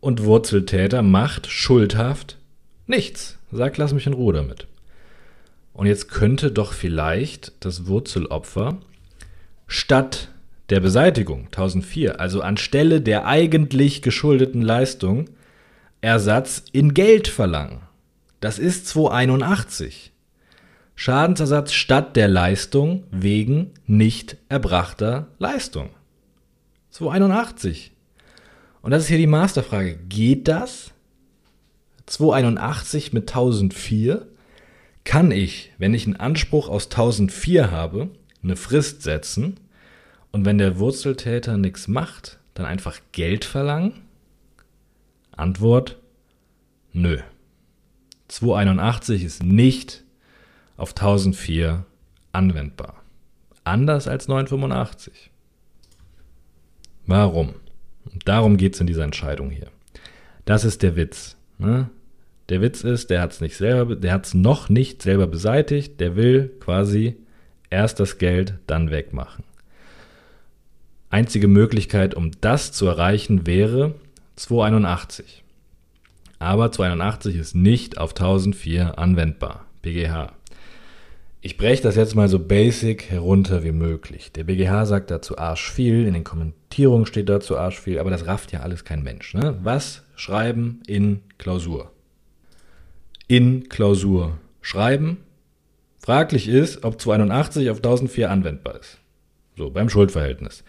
und 0.01 0.25
Wurzeltäter 0.25 1.03
macht 1.03 1.49
schuldhaft 1.49 2.39
nichts. 2.87 3.39
Sagt, 3.53 3.77
lass 3.77 3.93
mich 3.93 4.07
in 4.07 4.15
Ruhe 4.15 4.33
damit. 4.33 4.67
Und 5.73 5.87
jetzt 5.87 6.09
könnte 6.09 6.51
doch 6.51 6.73
vielleicht 6.73 7.53
das 7.61 7.87
Wurzelopfer 7.87 8.79
statt 9.67 10.29
der 10.71 10.81
Beseitigung 10.81 11.47
1004, 11.47 12.21
also 12.21 12.41
anstelle 12.41 13.01
der 13.01 13.27
eigentlich 13.27 14.03
geschuldeten 14.03 14.63
Leistung, 14.63 15.31
Ersatz 16.01 16.65
in 16.73 16.95
Geld 16.95 17.29
verlangen. 17.29 17.81
Das 18.41 18.59
ist 18.59 18.87
281. 18.89 20.13
Schadensersatz 20.95 21.73
statt 21.73 22.17
der 22.17 22.29
Leistung 22.29 23.05
wegen 23.11 23.73
nicht 23.87 24.37
erbrachter 24.49 25.29
Leistung. 25.39 25.91
281. 26.91 27.93
Und 28.83 28.93
das 28.93 29.03
ist 29.03 29.09
hier 29.09 29.19
die 29.19 29.27
Masterfrage. 29.27 29.99
Geht 30.09 30.49
das? 30.49 30.93
281 32.07 33.13
mit 33.13 33.29
1004? 33.29 34.27
Kann 35.05 35.31
ich, 35.31 35.73
wenn 35.79 35.93
ich 35.93 36.07
einen 36.07 36.17
Anspruch 36.17 36.69
aus 36.69 36.87
1004 36.87 37.71
habe, 37.71 38.11
eine 38.47 38.57
Frist 38.57 39.03
setzen 39.03 39.61
und 40.33 40.45
wenn 40.45 40.59
der 40.59 40.79
Wurzeltäter 40.79 41.59
nichts 41.59 41.89
macht, 41.89 42.39
dann 42.55 42.65
einfach 42.65 43.01
Geld 43.13 43.45
verlangen? 43.45 43.93
Antwort: 45.33 45.99
Nö. 46.93 47.19
281 48.29 49.23
ist 49.25 49.43
nicht 49.43 50.03
auf 50.77 50.91
1004 50.91 51.85
anwendbar. 52.33 53.03
Anders 53.65 54.09
als 54.09 54.29
985. 54.29 55.31
Warum? 57.07 57.55
Darum 58.25 58.57
geht 58.57 58.75
es 58.75 58.81
in 58.81 58.87
dieser 58.87 59.05
Entscheidung 59.05 59.51
hier. 59.51 59.69
Das 60.45 60.65
ist 60.65 60.83
der 60.83 60.97
Witz. 60.97 61.37
Ne? 61.59 61.91
Der 62.49 62.61
Witz 62.63 62.85
ist, 62.85 63.11
der 63.11 63.23
hat 63.23 63.33
es 63.33 64.35
noch 64.35 64.69
nicht 64.69 65.03
selber 65.03 65.27
beseitigt, 65.27 66.01
der 66.01 66.15
will 66.17 66.53
quasi 66.61 67.17
erst 67.71 68.01
das 68.01 68.19
Geld, 68.19 68.55
dann 68.67 68.91
wegmachen. 68.91 69.45
Einzige 71.11 71.49
Möglichkeit, 71.49 72.15
um 72.15 72.33
das 72.41 72.73
zu 72.73 72.87
erreichen, 72.87 73.47
wäre 73.47 73.95
281. 74.37 75.45
Aber 76.39 76.71
281 76.71 77.37
ist 77.37 77.55
nicht 77.55 77.99
auf 77.99 78.11
1004 78.11 78.99
anwendbar. 78.99 79.65
BGH. 79.83 80.33
Ich 81.41 81.57
breche 81.57 81.83
das 81.83 81.95
jetzt 81.95 82.17
mal 82.17 82.29
so 82.29 82.41
basic 82.41 83.09
herunter 83.09 83.63
wie 83.63 83.71
möglich. 83.71 84.33
Der 84.33 84.45
BGH 84.45 84.85
sagt 84.85 85.13
dazu 85.13 85.39
arsch 85.39 85.71
viel, 85.71 86.05
in 86.05 86.15
den 86.15 86.25
Kommentierungen 86.25 87.07
steht 87.07 87.29
dazu 87.29 87.57
arsch 87.57 87.79
viel, 87.79 88.01
aber 88.01 88.11
das 88.11 88.27
rafft 88.27 88.51
ja 88.51 88.61
alles 88.61 88.85
kein 88.85 89.05
Mensch. 89.05 89.33
Ne? 89.33 89.57
Was 89.63 90.03
schreiben 90.17 90.83
in 90.89 91.21
Klausur? 91.39 91.93
In 93.29 93.69
Klausur 93.69 94.39
schreiben. 94.61 95.19
Fraglich 96.07 96.47
ist, 96.47 96.85
ob 96.85 97.01
281 97.01 97.69
auf 97.69 97.79
1004 97.79 98.31
anwendbar 98.31 98.79
ist. 98.79 98.99
So, 99.57 99.71
beim 99.71 99.89
Schuldverhältnis. 99.91 100.63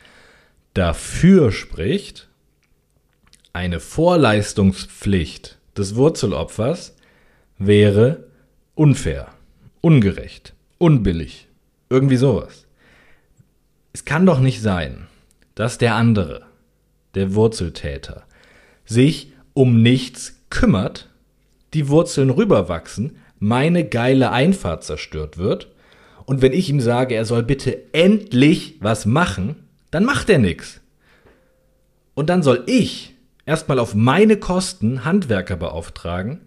Dafür 0.74 1.51
spricht 1.51 2.27
eine 3.53 3.79
Vorleistungspflicht 3.79 5.60
des 5.77 5.96
Wurzelopfers 5.96 6.96
wäre 7.60 8.24
unfair, 8.74 9.27
ungerecht, 9.79 10.56
unbillig, 10.79 11.48
irgendwie 11.88 12.17
sowas. 12.17 12.65
Es 13.94 14.06
kann 14.06 14.25
doch 14.25 14.39
nicht 14.39 14.63
sein, 14.63 15.06
dass 15.53 15.77
der 15.77 15.94
andere, 15.94 16.48
der 17.13 17.36
Wurzeltäter, 17.36 18.25
sich 18.86 19.34
um 19.53 19.84
nichts 19.84 20.41
kümmert, 20.50 21.10
die 21.75 21.89
Wurzeln 21.89 22.32
rüberwachsen, 22.32 23.17
meine 23.39 23.86
geile 23.86 24.32
Einfahrt 24.32 24.84
zerstört 24.84 25.38
wird, 25.38 25.70
und 26.25 26.41
wenn 26.41 26.51
ich 26.51 26.70
ihm 26.70 26.82
sage, 26.82 27.15
er 27.15 27.24
soll 27.24 27.41
bitte 27.41 27.94
endlich 27.94 28.75
was 28.82 29.06
machen, 29.06 29.56
dann 29.91 30.03
macht 30.03 30.29
er 30.29 30.39
nichts. 30.39 30.82
Und 32.15 32.29
dann 32.29 32.44
soll 32.44 32.63
ich 32.65 33.15
erstmal 33.46 33.79
auf 33.79 33.96
meine 33.96 34.36
Kosten 34.36 35.06
Handwerker 35.06 35.56
beauftragen, 35.56 36.41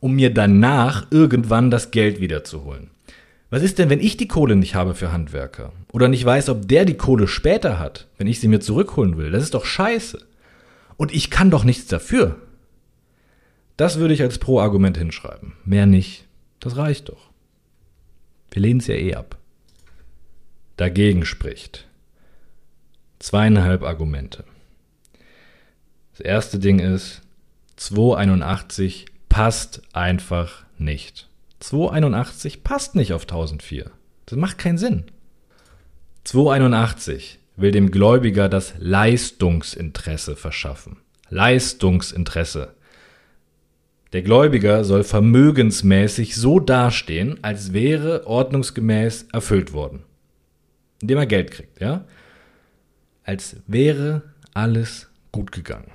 um 0.00 0.14
mir 0.14 0.32
danach 0.32 1.06
irgendwann 1.10 1.70
das 1.70 1.90
Geld 1.90 2.20
wiederzuholen. 2.20 2.90
Was 3.50 3.62
ist 3.62 3.78
denn, 3.78 3.90
wenn 3.90 4.00
ich 4.00 4.16
die 4.16 4.26
Kohle 4.26 4.56
nicht 4.56 4.74
habe 4.74 4.94
für 4.94 5.12
Handwerker? 5.12 5.72
Oder 5.92 6.08
nicht 6.08 6.24
weiß, 6.24 6.48
ob 6.48 6.66
der 6.66 6.84
die 6.84 6.96
Kohle 6.96 7.28
später 7.28 7.78
hat, 7.78 8.08
wenn 8.18 8.26
ich 8.26 8.40
sie 8.40 8.48
mir 8.48 8.60
zurückholen 8.60 9.18
will? 9.18 9.30
Das 9.30 9.42
ist 9.42 9.54
doch 9.54 9.64
scheiße. 9.64 10.18
Und 10.96 11.14
ich 11.14 11.30
kann 11.30 11.50
doch 11.50 11.64
nichts 11.64 11.86
dafür. 11.86 12.36
Das 13.76 13.98
würde 13.98 14.14
ich 14.14 14.22
als 14.22 14.38
Pro-Argument 14.38 14.96
hinschreiben. 14.96 15.52
Mehr 15.64 15.86
nicht. 15.86 16.25
Das 16.60 16.76
reicht 16.76 17.08
doch. 17.08 17.30
Wir 18.50 18.62
lehnen 18.62 18.80
es 18.80 18.86
ja 18.86 18.94
eh 18.94 19.14
ab. 19.14 19.36
Dagegen 20.76 21.24
spricht 21.24 21.86
zweieinhalb 23.18 23.82
Argumente. 23.82 24.44
Das 26.12 26.20
erste 26.20 26.58
Ding 26.58 26.78
ist, 26.78 27.22
281 27.76 29.06
passt 29.28 29.82
einfach 29.92 30.64
nicht. 30.78 31.28
281 31.60 32.62
passt 32.62 32.94
nicht 32.94 33.12
auf 33.12 33.22
1004. 33.22 33.90
Das 34.26 34.38
macht 34.38 34.58
keinen 34.58 34.78
Sinn. 34.78 35.04
281 36.24 37.38
will 37.56 37.70
dem 37.70 37.90
Gläubiger 37.90 38.48
das 38.48 38.74
Leistungsinteresse 38.78 40.36
verschaffen. 40.36 40.98
Leistungsinteresse. 41.28 42.74
Der 44.12 44.22
Gläubiger 44.22 44.84
soll 44.84 45.04
vermögensmäßig 45.04 46.36
so 46.36 46.60
dastehen, 46.60 47.38
als 47.42 47.72
wäre 47.72 48.26
ordnungsgemäß 48.26 49.28
erfüllt 49.32 49.72
worden. 49.72 50.04
Indem 51.02 51.18
er 51.18 51.26
Geld 51.26 51.50
kriegt, 51.50 51.80
ja? 51.80 52.04
Als 53.24 53.56
wäre 53.66 54.22
alles 54.54 55.08
gut 55.32 55.52
gegangen. 55.52 55.90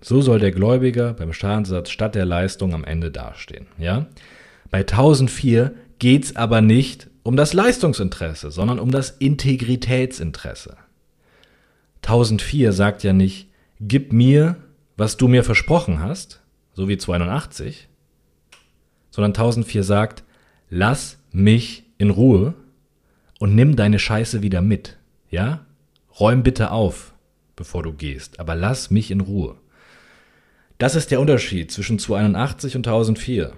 So 0.00 0.22
soll 0.22 0.38
der 0.38 0.52
Gläubiger 0.52 1.14
beim 1.14 1.32
Schadensersatz 1.32 1.90
statt 1.90 2.14
der 2.14 2.24
Leistung 2.24 2.74
am 2.74 2.84
Ende 2.84 3.10
dastehen. 3.10 3.66
Ja? 3.76 4.06
Bei 4.70 4.78
1004 4.78 5.74
geht 5.98 6.24
es 6.24 6.36
aber 6.36 6.60
nicht 6.60 7.08
um 7.24 7.36
das 7.36 7.52
Leistungsinteresse, 7.52 8.52
sondern 8.52 8.78
um 8.78 8.92
das 8.92 9.10
Integritätsinteresse. 9.10 10.76
1004 12.02 12.72
sagt 12.72 13.02
ja 13.02 13.12
nicht, 13.12 13.50
gib 13.80 14.12
mir, 14.12 14.56
was 14.96 15.16
du 15.16 15.26
mir 15.26 15.42
versprochen 15.42 15.98
hast, 15.98 16.40
so 16.76 16.88
wie 16.88 16.98
281, 16.98 17.88
sondern 19.10 19.30
1004 19.30 19.82
sagt, 19.82 20.24
lass 20.68 21.18
mich 21.32 21.84
in 21.96 22.10
Ruhe 22.10 22.54
und 23.40 23.54
nimm 23.54 23.76
deine 23.76 23.98
Scheiße 23.98 24.42
wieder 24.42 24.60
mit. 24.60 24.98
Ja? 25.30 25.64
Räum 26.20 26.42
bitte 26.42 26.70
auf, 26.70 27.14
bevor 27.56 27.82
du 27.82 27.94
gehst, 27.94 28.38
aber 28.38 28.54
lass 28.54 28.90
mich 28.90 29.10
in 29.10 29.22
Ruhe. 29.22 29.56
Das 30.76 30.94
ist 30.94 31.10
der 31.10 31.20
Unterschied 31.20 31.72
zwischen 31.72 31.98
281 31.98 32.76
und 32.76 32.86
1004. 32.86 33.54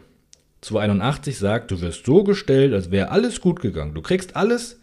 281 0.60 1.38
sagt, 1.38 1.72
du 1.72 1.80
wirst 1.80 2.06
so 2.06 2.22
gestellt, 2.22 2.72
als 2.72 2.92
wäre 2.92 3.10
alles 3.10 3.40
gut 3.40 3.60
gegangen. 3.60 3.94
Du 3.94 4.02
kriegst 4.02 4.37
alles, 4.37 4.78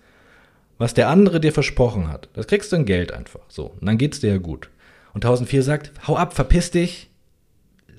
was 0.78 0.94
der 0.94 1.08
andere 1.08 1.40
dir 1.40 1.54
versprochen 1.54 2.10
hat. 2.10 2.28
Das 2.34 2.48
kriegst 2.48 2.74
du 2.74 2.76
in 2.76 2.86
Geld 2.86 3.14
einfach. 3.14 3.42
So. 3.48 3.68
Und 3.80 3.86
dann 3.86 3.98
geht's 3.98 4.20
dir 4.20 4.32
ja 4.32 4.38
gut. 4.38 4.70
Und 5.14 5.24
1004 5.24 5.64
sagt, 5.64 5.92
hau 6.06 6.18
ab, 6.18 6.34
verpiss 6.34 6.72
dich. 6.72 7.10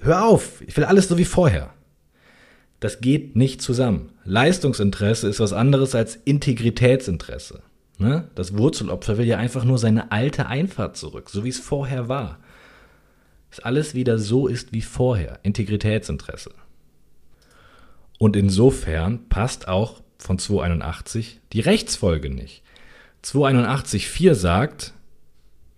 Hör 0.00 0.24
auf. 0.24 0.62
Ich 0.66 0.76
will 0.76 0.84
alles 0.84 1.08
so 1.08 1.18
wie 1.18 1.24
vorher. 1.24 1.72
Das 2.80 3.00
geht 3.00 3.36
nicht 3.36 3.62
zusammen. 3.62 4.12
Leistungsinteresse 4.24 5.28
ist 5.28 5.40
was 5.40 5.52
anderes 5.52 5.94
als 5.94 6.16
Integritätsinteresse. 6.16 7.62
Ne? 7.98 8.28
Das 8.34 8.56
Wurzelopfer 8.56 9.16
will 9.16 9.26
ja 9.26 9.38
einfach 9.38 9.64
nur 9.64 9.78
seine 9.78 10.12
alte 10.12 10.46
Einfahrt 10.46 10.96
zurück, 10.96 11.30
so 11.30 11.44
wie 11.44 11.48
es 11.48 11.58
vorher 11.58 12.08
war. 12.08 12.38
Dass 13.50 13.60
alles 13.60 13.94
wieder 13.94 14.18
so 14.18 14.46
ist 14.46 14.72
wie 14.72 14.82
vorher. 14.82 15.40
Integritätsinteresse. 15.42 16.52
Und 18.18 18.36
insofern 18.36 19.28
passt 19.28 19.68
auch 19.68 20.02
von 20.18 20.38
281 20.38 21.40
die 21.52 21.60
Rechtsfolge 21.60 22.30
nicht. 22.30 22.62
281.4 23.24 24.34
sagt, 24.34 24.92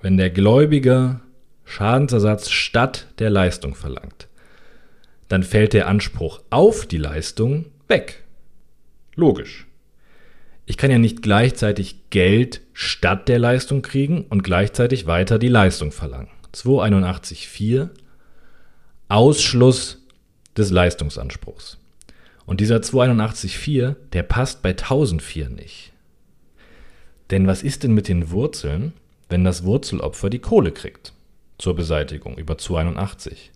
wenn 0.00 0.16
der 0.16 0.30
Gläubiger 0.30 1.20
Schadensersatz 1.68 2.48
statt 2.48 3.06
der 3.18 3.28
Leistung 3.28 3.74
verlangt, 3.74 4.26
dann 5.28 5.42
fällt 5.42 5.74
der 5.74 5.86
Anspruch 5.86 6.40
auf 6.48 6.86
die 6.86 6.96
Leistung 6.96 7.66
weg. 7.88 8.24
Logisch. 9.14 9.66
Ich 10.64 10.78
kann 10.78 10.90
ja 10.90 10.98
nicht 10.98 11.22
gleichzeitig 11.22 12.08
Geld 12.10 12.62
statt 12.72 13.28
der 13.28 13.38
Leistung 13.38 13.82
kriegen 13.82 14.24
und 14.28 14.42
gleichzeitig 14.42 15.06
weiter 15.06 15.38
die 15.38 15.48
Leistung 15.48 15.92
verlangen. 15.92 16.30
281.4 16.54 17.90
Ausschluss 19.08 19.98
des 20.56 20.70
Leistungsanspruchs. 20.70 21.76
Und 22.46 22.60
dieser 22.60 22.78
281.4, 22.78 23.94
der 24.14 24.22
passt 24.22 24.62
bei 24.62 24.70
1004 24.70 25.50
nicht. 25.50 25.92
Denn 27.30 27.46
was 27.46 27.62
ist 27.62 27.82
denn 27.82 27.92
mit 27.92 28.08
den 28.08 28.30
Wurzeln, 28.30 28.94
wenn 29.28 29.44
das 29.44 29.64
Wurzelopfer 29.64 30.30
die 30.30 30.38
Kohle 30.38 30.72
kriegt 30.72 31.12
zur 31.58 31.74
Beseitigung 31.74 32.38
über 32.38 32.56
281? 32.56 33.52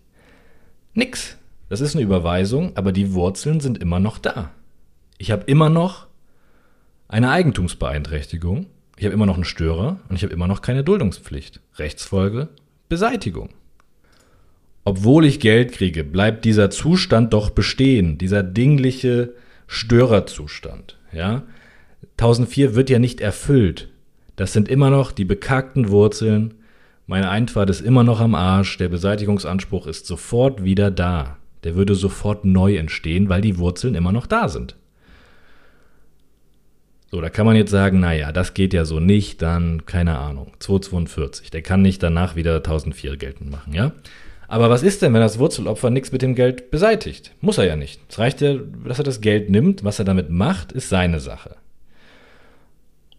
Nix. 0.93 1.37
Das 1.69 1.81
ist 1.81 1.95
eine 1.95 2.03
Überweisung, 2.03 2.77
aber 2.77 2.91
die 2.91 3.13
Wurzeln 3.13 3.59
sind 3.59 3.79
immer 3.79 3.99
noch 3.99 4.19
da. 4.19 4.51
Ich 5.17 5.31
habe 5.31 5.43
immer 5.45 5.69
noch 5.69 6.07
eine 7.07 7.31
Eigentumsbeeinträchtigung, 7.31 8.67
ich 8.97 9.05
habe 9.05 9.13
immer 9.13 9.25
noch 9.25 9.35
einen 9.35 9.45
Störer 9.45 9.99
und 10.09 10.15
ich 10.15 10.23
habe 10.23 10.33
immer 10.33 10.47
noch 10.47 10.61
keine 10.61 10.83
Duldungspflicht. 10.83 11.61
Rechtsfolge 11.77 12.49
Beseitigung. 12.89 13.49
Obwohl 14.83 15.25
ich 15.25 15.39
Geld 15.39 15.71
kriege, 15.71 16.03
bleibt 16.03 16.45
dieser 16.45 16.69
Zustand 16.69 17.33
doch 17.33 17.49
bestehen, 17.49 18.17
dieser 18.17 18.43
dingliche 18.43 19.33
Störerzustand. 19.67 20.99
Ja? 21.11 21.43
1004 22.17 22.75
wird 22.75 22.89
ja 22.89 22.99
nicht 22.99 23.21
erfüllt. 23.21 23.89
Das 24.35 24.53
sind 24.53 24.67
immer 24.67 24.89
noch 24.89 25.11
die 25.11 25.25
bekackten 25.25 25.89
Wurzeln. 25.89 26.55
Meine 27.05 27.29
Einfahrt 27.29 27.69
ist 27.69 27.81
immer 27.81 28.03
noch 28.03 28.21
am 28.21 28.35
Arsch. 28.35 28.77
Der 28.77 28.87
Beseitigungsanspruch 28.87 29.87
ist 29.87 30.05
sofort 30.05 30.63
wieder 30.63 30.89
da. 30.89 31.37
Der 31.63 31.75
würde 31.75 31.95
sofort 31.95 32.45
neu 32.45 32.77
entstehen, 32.77 33.29
weil 33.29 33.41
die 33.41 33.57
Wurzeln 33.57 33.95
immer 33.95 34.11
noch 34.11 34.25
da 34.25 34.49
sind. 34.49 34.75
So, 37.11 37.21
da 37.21 37.29
kann 37.29 37.45
man 37.45 37.55
jetzt 37.55 37.69
sagen, 37.71 37.99
naja, 37.99 38.31
das 38.31 38.55
geht 38.55 38.73
ja 38.73 38.85
so 38.85 38.99
nicht, 38.99 39.41
dann, 39.41 39.85
keine 39.85 40.17
Ahnung, 40.17 40.53
242. 40.59 41.51
Der 41.51 41.61
kann 41.61 41.83
nicht 41.83 42.01
danach 42.01 42.35
wieder 42.35 42.55
1004 42.55 43.17
geltend 43.17 43.51
machen, 43.51 43.73
ja? 43.73 43.91
Aber 44.47 44.69
was 44.69 44.83
ist 44.83 45.01
denn, 45.01 45.13
wenn 45.13 45.21
das 45.21 45.39
Wurzelopfer 45.39 45.89
nichts 45.89 46.11
mit 46.11 46.21
dem 46.21 46.35
Geld 46.35 46.71
beseitigt? 46.71 47.33
Muss 47.39 47.57
er 47.57 47.65
ja 47.65 47.75
nicht. 47.75 48.01
Es 48.09 48.19
reicht 48.19 48.41
ja, 48.41 48.55
dass 48.85 48.99
er 48.99 49.03
das 49.03 49.21
Geld 49.21 49.49
nimmt. 49.49 49.83
Was 49.83 49.99
er 49.99 50.05
damit 50.05 50.29
macht, 50.29 50.71
ist 50.71 50.89
seine 50.89 51.19
Sache. 51.19 51.55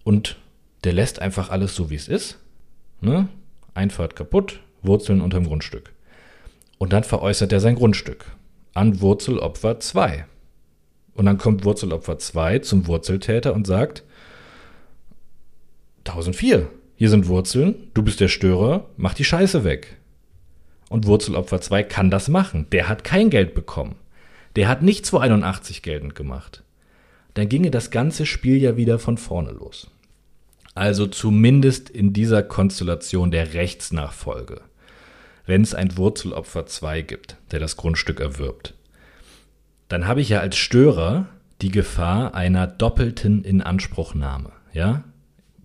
Und 0.05 0.37
der 0.85 0.93
lässt 0.93 1.21
einfach 1.21 1.51
alles 1.51 1.75
so, 1.75 1.91
wie 1.91 1.97
es 1.97 2.09
ist. 2.09 2.39
Ne? 3.01 3.29
Einfahrt 3.75 4.17
kaputt, 4.17 4.61
Wurzeln 4.83 5.21
unterm 5.21 5.47
Grundstück. 5.47 5.93
Und 6.79 6.93
dann 6.93 7.05
veräußert 7.05 7.53
er 7.53 7.61
sein 7.61 7.77
Grundstück 7.77 8.25
an 8.75 9.01
Wurzelopfer 9.01 9.79
2. 9.81 10.27
Und 11.15 11.27
dann 11.27 11.39
kommt 11.39 11.65
Wurzelopfer 11.65 12.19
2 12.19 12.59
zum 12.61 12.87
Wurzeltäter 12.87 13.55
und 13.55 13.67
sagt, 13.67 14.03
1004, 16.07 16.69
hier 16.97 17.11
sind 17.11 17.29
Wurzeln, 17.29 17.91
du 17.95 18.03
bist 18.03 18.21
der 18.21 18.29
Störer, 18.29 18.87
mach 18.97 19.15
die 19.15 19.25
Scheiße 19.25 19.65
weg. 19.65 19.97
Und 20.91 21.07
Wurzelopfer 21.07 21.61
2 21.61 21.83
kann 21.85 22.11
das 22.11 22.29
machen. 22.29 22.67
Der 22.73 22.89
hat 22.89 23.05
kein 23.05 23.31
Geld 23.31 23.55
bekommen. 23.55 23.97
Der 24.57 24.69
hat 24.69 24.83
nicht 24.83 25.07
281 25.07 25.83
geltend 25.83 26.15
gemacht. 26.15 26.63
Dann 27.35 27.49
ginge 27.49 27.71
das 27.71 27.91
ganze 27.91 28.27
Spiel 28.27 28.59
ja 28.59 28.77
wieder 28.77 28.99
von 28.99 29.19
vorne 29.19 29.51
los. 29.51 29.91
Also 30.75 31.07
zumindest 31.07 31.89
in 31.89 32.13
dieser 32.13 32.43
Konstellation 32.43 33.31
der 33.31 33.55
Rechtsnachfolge. 33.55 34.61
Wenn 35.47 35.63
es 35.63 35.75
ein 35.75 35.97
Wurzelopfer 35.97 36.67
2 36.67 37.03
gibt, 37.03 37.37
der 37.51 37.61
das 37.61 37.77
Grundstück 37.77 38.21
erwirbt, 38.21 38.75
dann 39.89 40.07
habe 40.07 40.21
ich 40.21 40.31
ja 40.31 40.41
als 40.41 40.57
Störer 40.57 41.29
die 41.61 41.71
Gefahr 41.71 42.35
einer 42.35 42.67
doppelten 42.67 43.45
Inanspruchnahme. 43.45 44.51
Ja? 44.73 45.05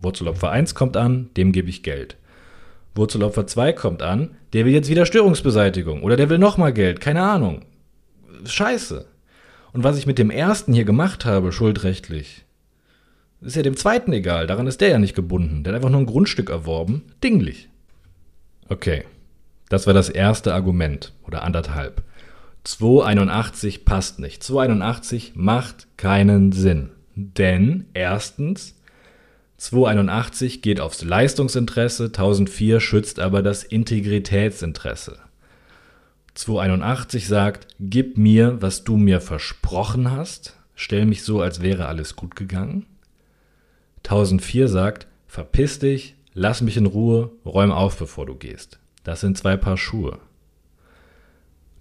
Wurzelopfer 0.01 0.51
1 0.51 0.75
kommt 0.75 0.95
an, 0.95 1.29
dem 1.35 1.51
gebe 1.51 1.69
ich 1.69 1.81
Geld. 1.81 2.17
Wurzelopfer 2.95 3.47
2 3.47 3.73
kommt 3.73 4.01
an, 4.01 4.35
der 4.53 4.65
will 4.65 4.73
jetzt 4.73 4.89
wieder 4.89 5.05
Störungsbeseitigung 5.05 6.03
oder 6.03 6.17
der 6.17 6.29
will 6.29 6.37
nochmal 6.37 6.73
Geld, 6.73 7.01
keine 7.01 7.23
Ahnung. 7.23 7.65
Scheiße. 8.45 9.05
Und 9.71 9.83
was 9.83 9.97
ich 9.97 10.05
mit 10.05 10.17
dem 10.17 10.29
ersten 10.29 10.73
hier 10.73 10.85
gemacht 10.85 11.25
habe, 11.25 11.51
schuldrechtlich, 11.51 12.45
ist 13.41 13.55
ja 13.55 13.63
dem 13.63 13.77
zweiten 13.77 14.11
egal, 14.13 14.47
daran 14.47 14.67
ist 14.67 14.81
der 14.81 14.89
ja 14.89 14.99
nicht 14.99 15.15
gebunden. 15.15 15.63
Der 15.63 15.73
hat 15.73 15.77
einfach 15.77 15.89
nur 15.89 16.01
ein 16.01 16.05
Grundstück 16.05 16.49
erworben, 16.49 17.03
dinglich. 17.23 17.69
Okay, 18.67 19.05
das 19.69 19.87
war 19.87 19.93
das 19.93 20.09
erste 20.09 20.53
Argument 20.53 21.13
oder 21.25 21.43
anderthalb. 21.43 22.03
281 22.63 23.85
passt 23.85 24.19
nicht. 24.19 24.43
281 24.43 25.33
macht 25.35 25.87
keinen 25.97 26.51
Sinn. 26.51 26.89
Denn 27.15 27.85
erstens, 27.93 28.75
281 29.57 30.61
geht 30.61 30.79
aufs 30.79 31.03
Leistungsinteresse, 31.03 32.05
1004 32.05 32.79
schützt 32.79 33.19
aber 33.19 33.41
das 33.41 33.63
Integritätsinteresse. 33.63 35.19
281 36.33 37.27
sagt, 37.27 37.67
gib 37.79 38.17
mir, 38.17 38.61
was 38.61 38.83
du 38.83 38.95
mir 38.95 39.19
versprochen 39.19 40.11
hast, 40.11 40.55
stell 40.75 41.05
mich 41.05 41.23
so, 41.23 41.41
als 41.41 41.61
wäre 41.61 41.87
alles 41.87 42.15
gut 42.15 42.35
gegangen. 42.35 42.85
1004 44.09 44.67
sagt, 44.67 45.07
verpiss 45.27 45.79
dich, 45.79 46.15
lass 46.33 46.61
mich 46.61 46.77
in 46.77 46.85
Ruhe, 46.85 47.31
räum 47.45 47.71
auf, 47.71 47.97
bevor 47.97 48.25
du 48.25 48.35
gehst. 48.35 48.79
Das 49.03 49.21
sind 49.21 49.37
zwei 49.37 49.55
Paar 49.55 49.77
Schuhe. 49.77 50.19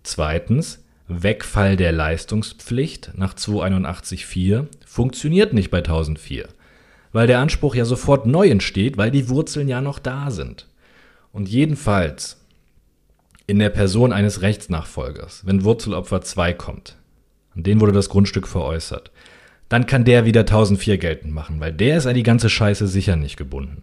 Zweitens, 0.02 0.84
Wegfall 1.08 1.76
der 1.76 1.92
Leistungspflicht 1.92 3.12
nach 3.16 3.34
281.4 3.34 4.66
funktioniert 4.86 5.52
nicht 5.52 5.70
bei 5.70 5.78
1004 5.78 6.48
weil 7.12 7.26
der 7.26 7.40
Anspruch 7.40 7.74
ja 7.74 7.84
sofort 7.84 8.26
neu 8.26 8.48
entsteht, 8.48 8.96
weil 8.96 9.10
die 9.10 9.28
Wurzeln 9.28 9.68
ja 9.68 9.80
noch 9.80 9.98
da 9.98 10.30
sind. 10.30 10.68
Und 11.32 11.48
jedenfalls 11.48 12.40
in 13.46 13.58
der 13.58 13.70
Person 13.70 14.12
eines 14.12 14.42
Rechtsnachfolgers, 14.42 15.46
wenn 15.46 15.64
Wurzelopfer 15.64 16.20
2 16.20 16.52
kommt, 16.54 16.96
an 17.54 17.62
den 17.62 17.80
wurde 17.80 17.92
das 17.92 18.08
Grundstück 18.08 18.46
veräußert, 18.46 19.10
dann 19.68 19.86
kann 19.86 20.04
der 20.04 20.24
wieder 20.24 20.40
1004 20.40 20.98
geltend 20.98 21.32
machen, 21.32 21.60
weil 21.60 21.72
der 21.72 21.98
ist 21.98 22.06
an 22.06 22.14
die 22.14 22.22
ganze 22.22 22.48
Scheiße 22.48 22.86
sicher 22.86 23.16
nicht 23.16 23.36
gebunden. 23.36 23.82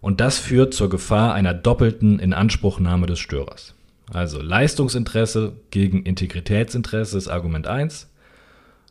Und 0.00 0.20
das 0.20 0.38
führt 0.38 0.74
zur 0.74 0.90
Gefahr 0.90 1.34
einer 1.34 1.54
doppelten 1.54 2.18
Inanspruchnahme 2.18 3.06
des 3.06 3.20
Störers. 3.20 3.74
Also 4.12 4.42
Leistungsinteresse 4.42 5.52
gegen 5.70 6.02
Integritätsinteresse 6.02 7.16
ist 7.16 7.28
Argument 7.28 7.66
1, 7.66 8.10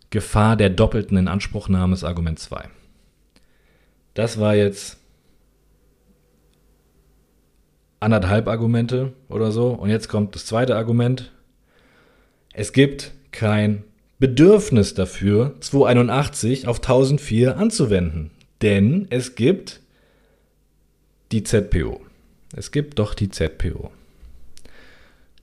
Gefahr 0.10 0.56
der 0.56 0.70
doppelten 0.70 1.18
Inanspruchnahme 1.18 1.94
ist 1.94 2.04
Argument 2.04 2.40
2. 2.40 2.70
Das 4.14 4.40
war 4.40 4.56
jetzt 4.56 4.98
anderthalb 8.02 8.48
Argumente 8.48 9.14
oder 9.30 9.52
so. 9.52 9.70
Und 9.70 9.90
jetzt 9.90 10.10
kommt 10.10 10.36
das 10.36 10.46
zweite 10.46 10.76
Argument. 10.76 11.32
Es 12.54 12.74
gibt 12.74 13.14
kein 13.32 13.84
Bedürfnis 14.22 14.94
dafür, 14.94 15.56
281 15.62 16.68
auf 16.68 16.78
1004 16.78 17.58
anzuwenden. 17.58 18.30
Denn 18.62 19.08
es 19.10 19.34
gibt 19.34 19.82
die 21.32 21.44
ZPO. 21.44 22.02
Es 22.56 22.72
gibt 22.72 23.00
doch 23.00 23.16
die 23.16 23.32
ZPO. 23.32 23.90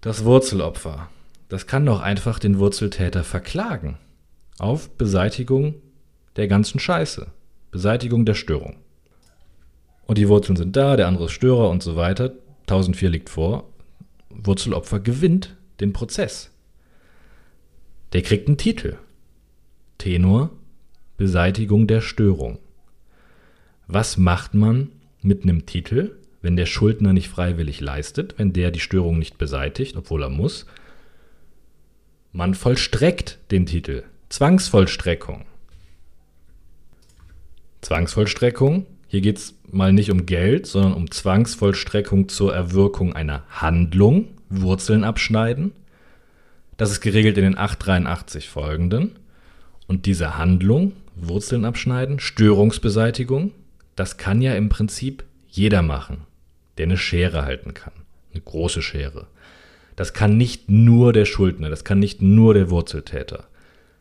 Das 0.00 0.24
Wurzelopfer. 0.24 1.08
Das 1.48 1.66
kann 1.66 1.84
doch 1.86 2.00
einfach 2.00 2.38
den 2.38 2.60
Wurzeltäter 2.60 3.24
verklagen. 3.24 3.98
Auf 4.60 4.90
Beseitigung 4.90 5.74
der 6.36 6.46
ganzen 6.46 6.78
Scheiße. 6.78 7.26
Beseitigung 7.72 8.26
der 8.26 8.34
Störung. 8.34 8.76
Und 10.06 10.18
die 10.18 10.28
Wurzeln 10.28 10.54
sind 10.54 10.76
da, 10.76 10.96
der 10.96 11.08
andere 11.08 11.24
ist 11.24 11.32
Störer 11.32 11.68
und 11.68 11.82
so 11.82 11.96
weiter. 11.96 12.32
1004 12.68 13.10
liegt 13.10 13.28
vor. 13.28 13.64
Wurzelopfer 14.30 15.00
gewinnt 15.00 15.56
den 15.80 15.92
Prozess. 15.92 16.52
Der 18.12 18.22
kriegt 18.22 18.48
einen 18.48 18.56
Titel. 18.56 18.96
Tenor 19.98 20.50
Beseitigung 21.18 21.86
der 21.86 22.00
Störung. 22.00 22.58
Was 23.88 24.16
macht 24.16 24.54
man 24.54 24.90
mit 25.20 25.42
einem 25.42 25.66
Titel, 25.66 26.16
wenn 26.40 26.56
der 26.56 26.66
Schuldner 26.66 27.12
nicht 27.12 27.28
freiwillig 27.28 27.80
leistet, 27.80 28.38
wenn 28.38 28.52
der 28.52 28.70
die 28.70 28.80
Störung 28.80 29.18
nicht 29.18 29.36
beseitigt, 29.36 29.96
obwohl 29.96 30.22
er 30.22 30.30
muss? 30.30 30.66
Man 32.32 32.54
vollstreckt 32.54 33.38
den 33.50 33.66
Titel. 33.66 34.04
Zwangsvollstreckung. 34.28 35.44
Zwangsvollstreckung. 37.80 38.86
Hier 39.08 39.20
geht 39.20 39.38
es 39.38 39.54
mal 39.70 39.92
nicht 39.92 40.10
um 40.10 40.24
Geld, 40.24 40.66
sondern 40.66 40.94
um 40.94 41.10
Zwangsvollstreckung 41.10 42.28
zur 42.28 42.54
Erwirkung 42.54 43.14
einer 43.14 43.42
Handlung, 43.48 44.28
Wurzeln 44.50 45.02
abschneiden. 45.02 45.72
Das 46.78 46.90
ist 46.90 47.02
geregelt 47.02 47.36
in 47.36 47.44
den 47.44 47.58
883 47.58 48.48
folgenden. 48.48 49.18
Und 49.86 50.06
diese 50.06 50.38
Handlung, 50.38 50.92
Wurzeln 51.16 51.64
abschneiden, 51.64 52.20
Störungsbeseitigung, 52.20 53.52
das 53.96 54.16
kann 54.16 54.40
ja 54.40 54.54
im 54.54 54.68
Prinzip 54.68 55.24
jeder 55.48 55.82
machen, 55.82 56.22
der 56.78 56.86
eine 56.86 56.96
Schere 56.96 57.44
halten 57.44 57.74
kann. 57.74 57.92
Eine 58.32 58.42
große 58.42 58.80
Schere. 58.80 59.26
Das 59.96 60.12
kann 60.12 60.36
nicht 60.36 60.70
nur 60.70 61.12
der 61.12 61.24
Schuldner, 61.24 61.68
das 61.68 61.82
kann 61.82 61.98
nicht 61.98 62.22
nur 62.22 62.54
der 62.54 62.70
Wurzeltäter. 62.70 63.48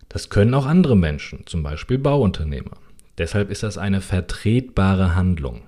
Das 0.10 0.30
können 0.30 0.54
auch 0.54 0.68
andere 0.68 0.96
Menschen, 0.96 1.48
zum 1.48 1.64
Beispiel 1.64 1.98
Bauunternehmer. 1.98 2.78
Deshalb 3.18 3.50
ist 3.50 3.64
das 3.64 3.80
eine 3.80 4.02
vertretbare 4.02 5.16
Handlung. 5.16 5.64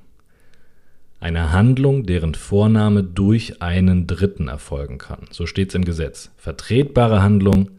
Eine 1.19 1.51
Handlung, 1.51 2.05
deren 2.05 2.33
Vorname 2.33 3.03
durch 3.03 3.61
einen 3.61 4.07
Dritten 4.07 4.47
erfolgen 4.47 4.97
kann. 4.97 5.27
So 5.31 5.45
steht 5.45 5.69
es 5.69 5.75
im 5.75 5.83
Gesetz. 5.83 6.31
Vertretbare 6.37 7.21
Handlung 7.21 7.71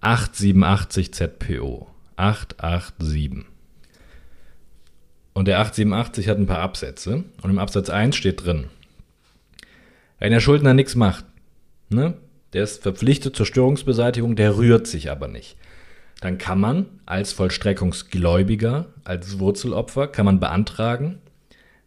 887 0.00 1.14
ZPO. 1.14 1.86
887. 2.16 3.44
Und 5.32 5.46
der 5.46 5.60
887 5.60 6.28
hat 6.28 6.38
ein 6.38 6.46
paar 6.46 6.58
Absätze. 6.58 7.24
Und 7.42 7.50
im 7.50 7.58
Absatz 7.58 7.90
1 7.90 8.16
steht 8.16 8.44
drin, 8.44 8.66
wenn 10.18 10.32
der 10.32 10.40
Schuldner 10.40 10.74
nichts 10.74 10.96
macht, 10.96 11.24
ne, 11.88 12.14
der 12.52 12.64
ist 12.64 12.82
verpflichtet 12.82 13.36
zur 13.36 13.46
Störungsbeseitigung, 13.46 14.36
der 14.36 14.56
rührt 14.56 14.86
sich 14.86 15.10
aber 15.10 15.28
nicht. 15.28 15.56
Dann 16.20 16.36
kann 16.36 16.60
man 16.60 16.86
als 17.06 17.32
Vollstreckungsgläubiger, 17.32 18.86
als 19.04 19.38
Wurzelopfer, 19.38 20.08
kann 20.08 20.26
man 20.26 20.40
beantragen, 20.40 21.20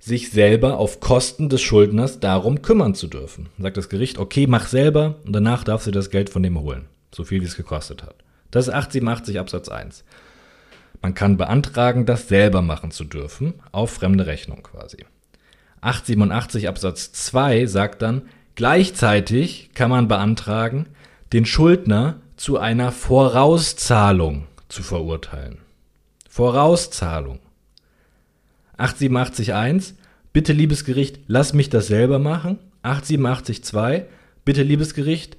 sich 0.03 0.31
selber 0.31 0.79
auf 0.79 0.99
Kosten 0.99 1.47
des 1.47 1.61
Schuldners 1.61 2.19
darum 2.19 2.61
kümmern 2.61 2.93
zu 2.93 3.07
dürfen. 3.07 3.47
Sagt 3.57 3.77
das 3.77 3.87
Gericht, 3.87 4.17
okay, 4.17 4.47
mach 4.47 4.67
selber 4.67 5.15
und 5.25 5.33
danach 5.33 5.63
darfst 5.63 5.87
du 5.87 5.91
das 5.91 6.09
Geld 6.09 6.29
von 6.29 6.43
dem 6.43 6.59
holen. 6.59 6.87
So 7.15 7.23
viel, 7.23 7.39
wie 7.41 7.45
es 7.45 7.55
gekostet 7.55 8.03
hat. 8.03 8.15
Das 8.51 8.67
ist 8.67 8.73
887 8.73 9.39
Absatz 9.39 9.69
1. 9.69 10.03
Man 11.01 11.13
kann 11.13 11.37
beantragen, 11.37 12.05
das 12.05 12.27
selber 12.27 12.61
machen 12.61 12.91
zu 12.91 13.05
dürfen, 13.05 13.53
auf 13.71 13.91
fremde 13.91 14.25
Rechnung 14.25 14.61
quasi. 14.61 15.05
887 15.79 16.67
Absatz 16.67 17.13
2 17.13 17.65
sagt 17.65 18.01
dann, 18.01 18.23
gleichzeitig 18.55 19.69
kann 19.73 19.89
man 19.89 20.09
beantragen, 20.09 20.87
den 21.31 21.45
Schuldner 21.45 22.19
zu 22.35 22.57
einer 22.57 22.91
Vorauszahlung 22.91 24.47
zu 24.67 24.83
verurteilen. 24.83 25.59
Vorauszahlung. 26.29 27.39
887.1, 28.77 29.93
bitte 30.31 30.53
liebes 30.53 30.85
Gericht, 30.85 31.19
lass 31.27 31.53
mich 31.53 31.69
das 31.69 31.87
selber 31.87 32.19
machen. 32.19 32.59
887.2, 32.83 34.03
bitte 34.45 34.63
liebes 34.63 34.93
Gericht, 34.93 35.37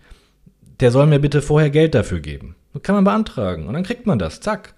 der 0.80 0.90
soll 0.90 1.06
mir 1.06 1.18
bitte 1.18 1.42
vorher 1.42 1.70
Geld 1.70 1.94
dafür 1.94 2.20
geben. 2.20 2.56
Das 2.72 2.82
kann 2.82 2.94
man 2.94 3.04
beantragen 3.04 3.66
und 3.66 3.74
dann 3.74 3.84
kriegt 3.84 4.06
man 4.06 4.18
das, 4.18 4.40
zack. 4.40 4.74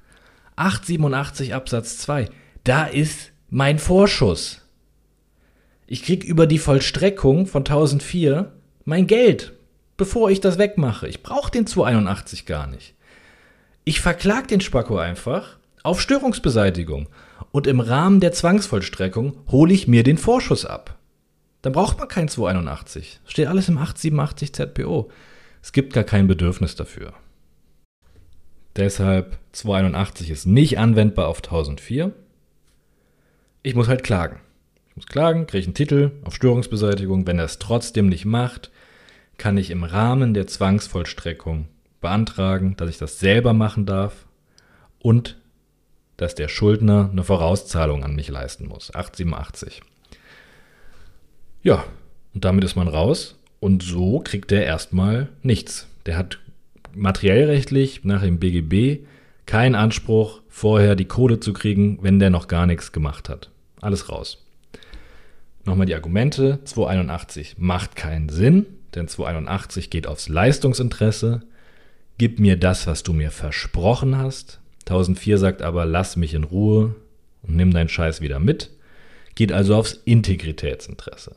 887 0.57 1.55
Absatz 1.55 1.99
2, 1.99 2.29
da 2.65 2.85
ist 2.87 3.33
mein 3.51 3.79
Vorschuss. 3.79 4.63
Ich 5.87 6.03
krieg 6.03 6.25
über 6.25 6.47
die 6.47 6.59
Vollstreckung 6.59 7.47
von 7.47 7.61
1004 7.61 8.53
mein 8.85 9.07
Geld 9.07 9.57
bevor 9.97 10.31
ich 10.31 10.41
das 10.41 10.59
wegmache. 10.59 11.09
Ich 11.09 11.23
brauche 11.23 11.51
den 11.51 11.67
281 11.67 12.47
gar 12.47 12.67
nicht. 12.67 12.95
Ich 13.85 14.01
verklag 14.01 14.49
den 14.49 14.61
Spacko 14.61 14.99
einfach 14.99 15.59
auf 15.83 16.01
Störungsbeseitigung 16.01 17.09
und 17.53 17.67
im 17.67 17.81
Rahmen 17.81 18.21
der 18.21 18.33
Zwangsvollstreckung 18.33 19.39
hole 19.51 19.73
ich 19.73 19.89
mir 19.89 20.03
den 20.03 20.19
Vorschuss 20.19 20.65
ab. 20.65 20.99
Dann 21.63 21.73
braucht 21.73 21.99
man 21.99 22.09
kein 22.09 22.29
281. 22.29 23.21
Steht 23.27 23.49
alles 23.49 23.69
im 23.69 23.79
887 23.79 24.53
ZPO. 24.53 25.11
Es 25.63 25.73
gibt 25.73 25.95
gar 25.95 26.05
kein 26.05 26.29
Bedürfnis 26.29 26.77
dafür. 26.77 27.13
Deshalb 28.77 29.39
281 29.53 30.31
ist 30.31 30.47
nicht 30.47 30.79
anwendbar 30.79 31.29
auf 31.29 31.39
1004. 31.39 32.13
Ich 33.63 33.75
muss 33.75 33.89
halt 33.89 34.05
klagen. 34.05 34.41
Ich 34.91 34.97
muss 34.97 35.07
klagen, 35.07 35.47
kriege 35.47 35.65
einen 35.65 35.75
Titel 35.75 36.13
auf 36.25 36.35
Störungsbeseitigung. 36.35 37.27
Wenn 37.27 37.39
er 37.39 37.47
es 37.47 37.59
trotzdem 37.59 38.09
nicht 38.09 38.27
macht, 38.27 38.71
kann 39.39 39.57
ich 39.59 39.71
im 39.71 39.83
Rahmen 39.83 40.35
der 40.35 40.47
Zwangsvollstreckung 40.47 41.69
beantragen, 42.01 42.77
dass 42.77 42.91
ich 42.91 42.99
das 42.99 43.19
selber 43.19 43.55
machen 43.55 43.87
darf 43.87 44.27
und 45.01 45.37
dass 46.17 46.35
der 46.35 46.49
Schuldner 46.49 47.11
eine 47.11 47.25
Vorauszahlung 47.25 48.05
an 48.05 48.15
mich 48.15 48.29
leisten 48.29 48.67
muss. 48.67 48.95
887. 48.95 49.83
Ja, 51.63 51.85
und 52.35 52.45
damit 52.45 52.65
ist 52.65 52.77
man 52.77 52.89
raus 52.89 53.37
und 53.61 53.83
so 53.83 54.21
kriegt 54.21 54.53
er 54.53 54.65
erstmal 54.65 55.29
nichts. 55.43 55.87
Der 56.07 56.17
hat 56.17 56.39
materiellrechtlich 56.95 58.05
nach 58.05 58.23
dem 58.23 58.39
BGB 58.39 59.05
keinen 59.47 59.75
Anspruch, 59.75 60.41
vorher 60.49 60.97
die 60.97 61.05
Kohle 61.05 61.41
zu 61.41 61.53
kriegen, 61.53 61.99
wenn 62.03 62.19
der 62.19 62.31
noch 62.31 62.49
gar 62.49 62.67
nichts 62.67 62.93
gemacht 62.93 63.29
hat. 63.29 63.51
Alles 63.81 64.09
raus. 64.09 64.45
Nochmal 65.65 65.87
die 65.87 65.95
Argumente. 65.95 66.61
281 66.65 67.57
macht 67.59 67.97
keinen 67.97 68.29
Sinn 68.29 68.67
denn 68.97 69.09
281 69.09 69.91
geht 69.91 70.07
aufs 70.07 70.29
Leistungsinteresse. 70.29 71.43
Gib 72.19 72.41
mir 72.41 72.57
das, 72.57 72.87
was 72.87 73.03
du 73.03 73.13
mir 73.13 73.31
versprochen 73.31 74.17
hast. 74.17 74.59
1004 74.87 75.39
sagt 75.39 75.63
aber, 75.63 75.85
lass 75.85 76.17
mich 76.17 76.35
in 76.35 76.45
Ruhe 76.45 76.95
und 77.43 77.57
nimm 77.57 77.73
deinen 77.73 77.89
Scheiß 77.89 78.21
wieder 78.21 78.39
mit. 78.39 78.71
Geht 79.35 79.53
also 79.53 79.75
aufs 79.75 80.01
Integritätsinteresse. 80.05 81.35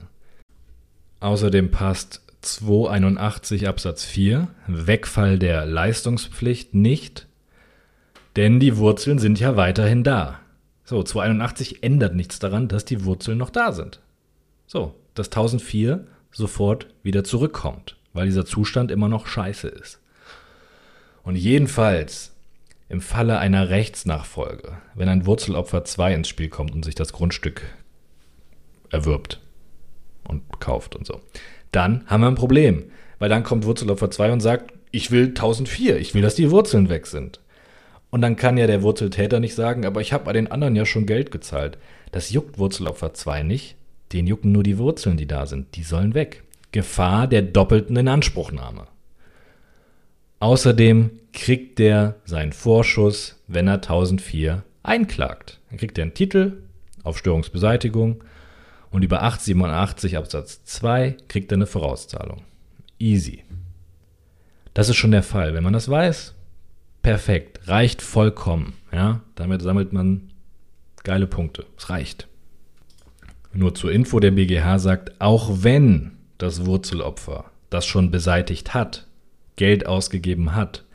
Außerdem 1.19 1.71
passt 1.71 2.21
281 2.41 3.67
Absatz 3.67 4.05
4, 4.05 4.47
Wegfall 4.67 5.37
der 5.37 5.65
Leistungspflicht 5.65 6.73
nicht, 6.73 7.27
denn 8.35 8.59
die 8.59 8.77
Wurzeln 8.77 9.19
sind 9.19 9.39
ja 9.39 9.57
weiterhin 9.57 10.03
da. 10.03 10.39
So, 10.85 11.03
281 11.03 11.83
ändert 11.83 12.15
nichts 12.15 12.39
daran, 12.39 12.67
dass 12.67 12.85
die 12.85 13.03
Wurzeln 13.03 13.37
noch 13.37 13.49
da 13.49 13.73
sind. 13.73 13.99
So, 14.65 14.95
das 15.15 15.27
1004 15.27 16.05
sofort 16.31 16.87
wieder 17.03 17.23
zurückkommt, 17.23 17.97
weil 18.13 18.27
dieser 18.27 18.45
Zustand 18.45 18.91
immer 18.91 19.09
noch 19.09 19.27
scheiße 19.27 19.67
ist. 19.67 19.99
Und 21.23 21.35
jedenfalls 21.35 22.31
im 22.89 23.01
Falle 23.01 23.37
einer 23.37 23.69
Rechtsnachfolge, 23.69 24.77
wenn 24.95 25.07
ein 25.09 25.25
Wurzelopfer 25.25 25.85
2 25.85 26.15
ins 26.15 26.27
Spiel 26.27 26.49
kommt 26.49 26.73
und 26.73 26.83
sich 26.83 26.95
das 26.95 27.13
Grundstück 27.13 27.61
erwirbt 28.89 29.39
und 30.27 30.59
kauft 30.59 30.95
und 30.95 31.05
so, 31.05 31.21
dann 31.71 32.03
haben 32.07 32.21
wir 32.21 32.27
ein 32.27 32.35
Problem, 32.35 32.85
weil 33.19 33.29
dann 33.29 33.43
kommt 33.43 33.65
Wurzelopfer 33.65 34.09
2 34.09 34.31
und 34.31 34.39
sagt, 34.41 34.73
ich 34.91 35.11
will 35.11 35.27
1004, 35.27 35.97
ich 35.97 36.15
will, 36.15 36.23
dass 36.23 36.33
die 36.33 36.49
Wurzeln 36.49 36.89
weg 36.89 37.05
sind. 37.05 37.39
Und 38.09 38.21
dann 38.21 38.35
kann 38.35 38.57
ja 38.57 38.65
der 38.65 38.81
Wurzeltäter 38.81 39.39
nicht 39.39 39.53
sagen, 39.53 39.85
aber 39.85 40.01
ich 40.01 40.13
habe 40.13 40.25
bei 40.25 40.33
den 40.33 40.51
anderen 40.51 40.75
ja 40.75 40.85
schon 40.85 41.05
Geld 41.05 41.29
gezahlt. 41.29 41.77
Das 42.11 42.31
juckt 42.31 42.57
Wurzelopfer 42.57 43.13
2 43.13 43.43
nicht, 43.43 43.75
den 44.13 44.25
jucken 44.25 44.51
nur 44.51 44.63
die 44.63 44.79
Wurzeln, 44.79 45.15
die 45.15 45.27
da 45.27 45.45
sind. 45.45 45.75
Die 45.75 45.83
sollen 45.83 46.15
weg. 46.15 46.43
Gefahr 46.71 47.27
der 47.27 47.43
doppelten 47.43 47.95
Inanspruchnahme. 47.95 48.87
Außerdem 50.39 51.18
kriegt 51.33 51.79
der 51.79 52.15
seinen 52.25 52.53
Vorschuss, 52.53 53.41
wenn 53.47 53.67
er 53.67 53.75
1004 53.75 54.63
einklagt. 54.83 55.59
Dann 55.69 55.77
kriegt 55.77 55.97
er 55.97 56.03
einen 56.03 56.13
Titel 56.13 56.63
auf 57.03 57.17
Störungsbeseitigung 57.17 58.23
und 58.91 59.03
über 59.03 59.23
887 59.23 60.17
Absatz 60.17 60.63
2 60.65 61.17
kriegt 61.27 61.51
er 61.51 61.57
eine 61.57 61.67
Vorauszahlung. 61.67 62.43
Easy. 62.97 63.43
Das 64.73 64.89
ist 64.89 64.95
schon 64.95 65.11
der 65.11 65.23
Fall. 65.23 65.53
Wenn 65.53 65.63
man 65.63 65.73
das 65.73 65.89
weiß, 65.89 66.35
perfekt, 67.01 67.67
reicht 67.67 68.01
vollkommen. 68.01 68.73
Ja, 68.91 69.21
damit 69.35 69.61
sammelt 69.61 69.93
man 69.93 70.31
geile 71.03 71.27
Punkte. 71.27 71.65
Es 71.77 71.89
reicht. 71.89 72.27
Nur 73.53 73.73
zur 73.73 73.91
Info, 73.91 74.19
der 74.19 74.31
BGH 74.31 74.79
sagt, 74.79 75.19
auch 75.19 75.63
wenn 75.63 76.17
das 76.37 76.65
Wurzelopfer 76.65 77.45
das 77.69 77.85
schon 77.85 78.11
beseitigt 78.11 78.73
hat, 78.73 79.07
Geld 79.55 79.85
ausgegeben 79.85 80.55
hat, 80.55 80.85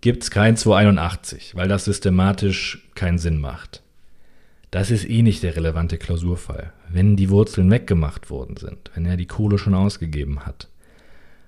gibt 0.00 0.22
es 0.22 0.30
kein 0.30 0.56
281, 0.56 1.54
weil 1.54 1.68
das 1.68 1.84
systematisch 1.84 2.88
keinen 2.94 3.18
Sinn 3.18 3.38
macht. 3.38 3.82
Das 4.70 4.90
ist 4.90 5.08
eh 5.08 5.22
nicht 5.22 5.42
der 5.42 5.56
relevante 5.56 5.98
Klausurfall. 5.98 6.72
Wenn 6.88 7.16
die 7.16 7.30
Wurzeln 7.30 7.70
weggemacht 7.70 8.30
worden 8.30 8.56
sind, 8.56 8.90
wenn 8.94 9.04
er 9.04 9.16
die 9.16 9.26
Kohle 9.26 9.58
schon 9.58 9.74
ausgegeben 9.74 10.46
hat, 10.46 10.68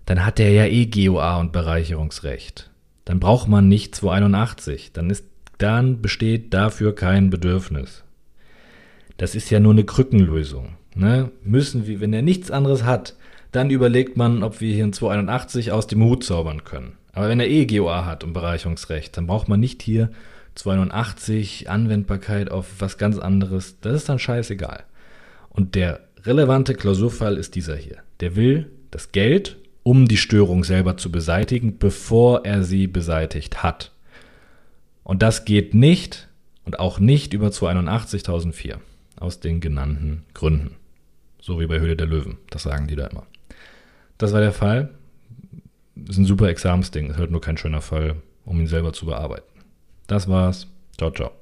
dann 0.07 0.25
hat 0.25 0.41
er 0.41 0.51
ja 0.51 0.67
eh 0.67 0.87
GOA 0.87 1.39
und 1.39 1.53
Bereicherungsrecht. 1.53 2.71
Dann 3.05 3.21
braucht 3.21 3.49
man 3.49 3.69
nicht 3.69 3.95
281. 3.95 4.93
Dann, 4.93 5.11
ist, 5.11 5.25
dann 5.59 6.03
besteht 6.03 6.53
dafür 6.53 6.95
kein 6.95 7.31
Bedürfnis. 7.31 8.03
Das 9.17 9.35
ist 9.35 9.51
ja 9.51 9.61
nur 9.61 9.73
eine 9.73 9.85
Krückenlösung. 9.85 10.71
Ne? 10.95 11.31
Müssen 11.45 11.87
wir, 11.87 12.01
wenn 12.01 12.13
er 12.13 12.23
nichts 12.23 12.51
anderes 12.51 12.85
hat, 12.85 13.17
dann 13.53 13.71
überlegt 13.71 14.17
man, 14.17 14.43
ob 14.43 14.61
wir 14.61 14.75
hier 14.75 14.85
ein 14.85 14.93
281 14.93 15.71
aus 15.71 15.87
dem 15.87 16.03
Hut 16.03 16.25
zaubern 16.25 16.65
können. 16.65 16.95
Aber 17.13 17.29
wenn 17.29 17.41
er 17.41 17.49
eh 17.49 17.67
GOA 17.67 18.07
hat 18.07 18.25
und 18.25 18.33
Bereicherungsrecht, 18.33 19.17
dann 19.17 19.27
braucht 19.27 19.49
man 19.49 19.61
nicht 19.61 19.83
hier 19.83 20.11
281 20.55 21.69
Anwendbarkeit 21.71 22.51
auf 22.51 22.67
was 22.79 22.99
ganz 22.99 23.19
anderes. 23.19 23.81
Das 23.81 23.95
ist 23.95 24.09
dann 24.09 24.19
scheißegal. 24.19 24.85
Und 25.51 25.75
der 25.75 26.01
relevante 26.25 26.75
Klausurfall 26.75 27.37
ist 27.37 27.55
dieser 27.55 27.77
hier. 27.77 27.99
Der 28.21 28.37
will 28.37 28.71
das 28.91 29.13
Geld, 29.13 29.57
um 29.83 30.07
die 30.07 30.17
Störung 30.17 30.65
selber 30.65 30.97
zu 30.97 31.11
beseitigen, 31.11 31.79
bevor 31.79 32.45
er 32.45 32.63
sie 32.63 32.87
beseitigt 32.87 33.63
hat. 33.63 33.93
Und 35.05 35.23
das 35.23 35.45
geht 35.45 35.75
nicht 35.75 36.29
und 36.65 36.79
auch 36.79 37.01
nicht 37.01 37.35
über 37.35 37.49
281.004 37.49 38.77
aus 39.19 39.41
den 39.41 39.61
genannten 39.61 40.25
Gründen. 40.35 40.77
So 41.41 41.61
wie 41.61 41.67
bei 41.67 41.81
Höhle 41.81 41.97
der 41.97 42.07
Löwen. 42.07 42.39
Das 42.51 42.63
sagen 42.63 42.87
die 42.87 42.97
da 42.97 43.09
immer. 43.09 43.27
Das 44.19 44.33
war 44.33 44.41
der 44.41 44.53
Fall. 44.53 44.91
Ist 45.95 46.19
ein 46.19 46.25
super 46.25 46.49
Examensding. 46.49 47.11
Ist 47.11 47.19
halt 47.19 47.31
nur 47.31 47.41
kein 47.41 47.57
schöner 47.57 47.81
Fall, 47.81 48.17
um 48.45 48.61
ihn 48.61 48.67
selber 48.67 48.93
zu 48.93 49.07
bearbeiten. 49.07 49.61
Das 50.07 50.29
war's. 50.29 50.67
Ciao, 50.97 51.11
ciao. 51.11 51.42